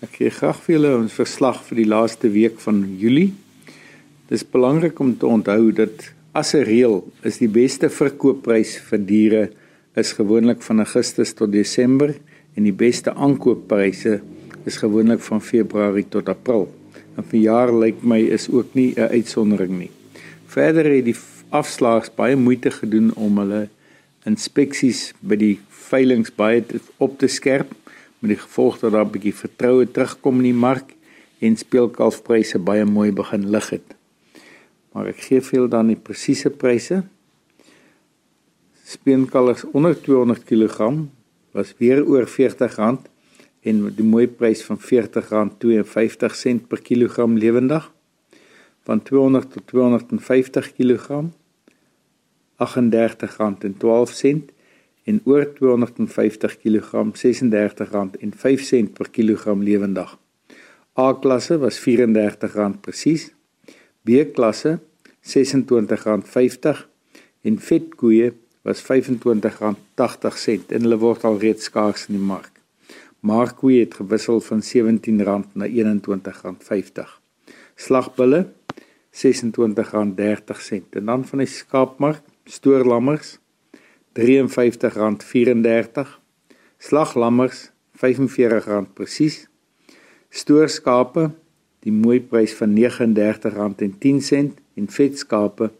Ek 0.00 0.16
gee 0.16 0.30
graag 0.30 0.56
vir 0.64 0.76
julle 0.76 0.96
ons 0.96 1.12
verslag 1.12 1.60
vir 1.68 1.82
die 1.82 1.88
laaste 1.88 2.32
week 2.32 2.60
van 2.64 2.82
Julie. 2.96 3.34
Dis 4.28 4.44
belangrik 4.44 5.00
om 5.00 5.12
te 5.16 5.26
onthou 5.26 5.72
dat 5.72 6.15
as 6.36 6.52
'n 6.54 6.68
reël 6.68 6.96
is 7.24 7.38
die 7.40 7.48
beste 7.48 7.88
verkoopprys 7.88 8.76
vir 8.88 9.00
diere 9.10 9.44
is 9.96 10.12
gewoonlik 10.18 10.60
van 10.68 10.82
Augustus 10.84 11.32
tot 11.32 11.52
Desember 11.52 12.12
en 12.56 12.66
die 12.68 12.76
beste 12.84 13.14
aankooppryse 13.14 14.20
is 14.68 14.76
gewoonlik 14.76 15.22
van 15.28 15.40
Februarie 15.40 16.04
tot 16.08 16.28
April. 16.28 16.68
En 17.16 17.24
vir 17.24 17.40
jaar 17.40 17.72
lyk 17.72 18.02
my 18.02 18.20
is 18.20 18.50
ook 18.52 18.74
nie 18.74 18.92
'n 18.96 19.08
uitsondering 19.16 19.78
nie. 19.78 19.90
Verder 20.46 20.84
het 20.84 21.04
die 21.04 21.16
afslaers 21.50 22.14
baie 22.14 22.36
moeite 22.36 22.70
gedoen 22.70 23.14
om 23.14 23.38
hulle 23.38 23.68
inspeksies 24.26 25.14
by 25.20 25.36
die 25.36 25.58
veilinge 25.68 26.30
baie 26.36 26.64
op 26.98 27.18
te 27.18 27.28
skerp 27.28 27.72
met 28.18 28.30
die 28.36 28.42
gevolg 28.44 28.80
dat 28.80 28.92
daar 28.92 29.06
'n 29.06 29.10
bietjie 29.10 29.34
vertroue 29.34 29.86
terugkom 29.86 30.36
in 30.36 30.52
die 30.52 30.60
mark 30.68 30.92
en 31.40 31.56
speelkalfpryse 31.56 32.58
baie 32.58 32.84
mooi 32.84 33.12
begin 33.12 33.50
lig 33.50 33.70
het. 33.70 33.96
Maar 34.96 35.10
ek 35.12 35.18
gee 35.26 35.42
veel 35.44 35.66
dan 35.68 35.90
die 35.92 35.98
presiese 36.00 36.48
pryse. 36.48 37.02
Speenkalfs 38.88 39.66
onder 39.76 39.92
200 40.00 40.46
kg 40.48 40.88
was 41.52 41.74
weer 41.76 42.00
oor 42.00 42.24
R40 42.24 42.80
en 43.68 43.82
die 43.92 44.06
mooi 44.06 44.24
prys 44.24 44.64
van 44.64 44.80
R40.52 44.80 46.64
per 46.70 46.80
kilogram 46.80 47.36
lewendig 47.36 47.92
van 48.88 49.02
200 49.02 49.52
tot 49.52 49.66
250 49.66 50.72
kg 50.78 51.28
R38.12 52.56 54.48
en 55.04 55.20
oor 55.28 55.44
250 55.60 56.56
kg 56.64 57.04
R36.05 57.12 58.92
per 58.96 59.12
kilogram 59.12 59.60
lewendig. 59.62 60.18
A 60.96 61.12
klasse 61.20 61.60
was 61.60 61.84
R34 61.84 62.80
presies. 62.80 63.35
B 64.06 64.22
klasse 64.34 64.78
R26.50 65.26 66.84
en 67.46 67.58
vetkoeie 67.68 68.28
was 68.66 68.82
R25.80 68.82 68.86
en 70.74 70.86
hulle 70.86 70.98
word 71.02 71.24
al 71.26 71.40
reeds 71.42 71.64
skaars 71.70 72.06
in 72.08 72.14
die 72.18 72.26
mark. 72.28 72.54
Markkoe 73.26 73.80
het 73.80 73.94
gewissel 73.98 74.38
van 74.46 74.60
R17 74.62 75.18
na 75.58 75.66
R21.50. 75.66 77.08
Slagbulle 77.74 78.40
R26.30 79.16 80.90
en 81.00 81.04
dan 81.10 81.22
van 81.30 81.38
die 81.42 81.50
skaapmark 81.50 82.22
stoorlammers 82.46 83.28
R53.34 84.18 86.06
slaglammers 86.78 87.58
R45 87.98 88.92
presies 88.94 89.36
stoorskape 90.30 91.30
die 91.86 91.94
mooi 91.94 92.18
prys 92.20 92.56
van 92.58 92.74
R39.10 92.74 94.50
en 94.76 94.90
vetskape 94.98 95.70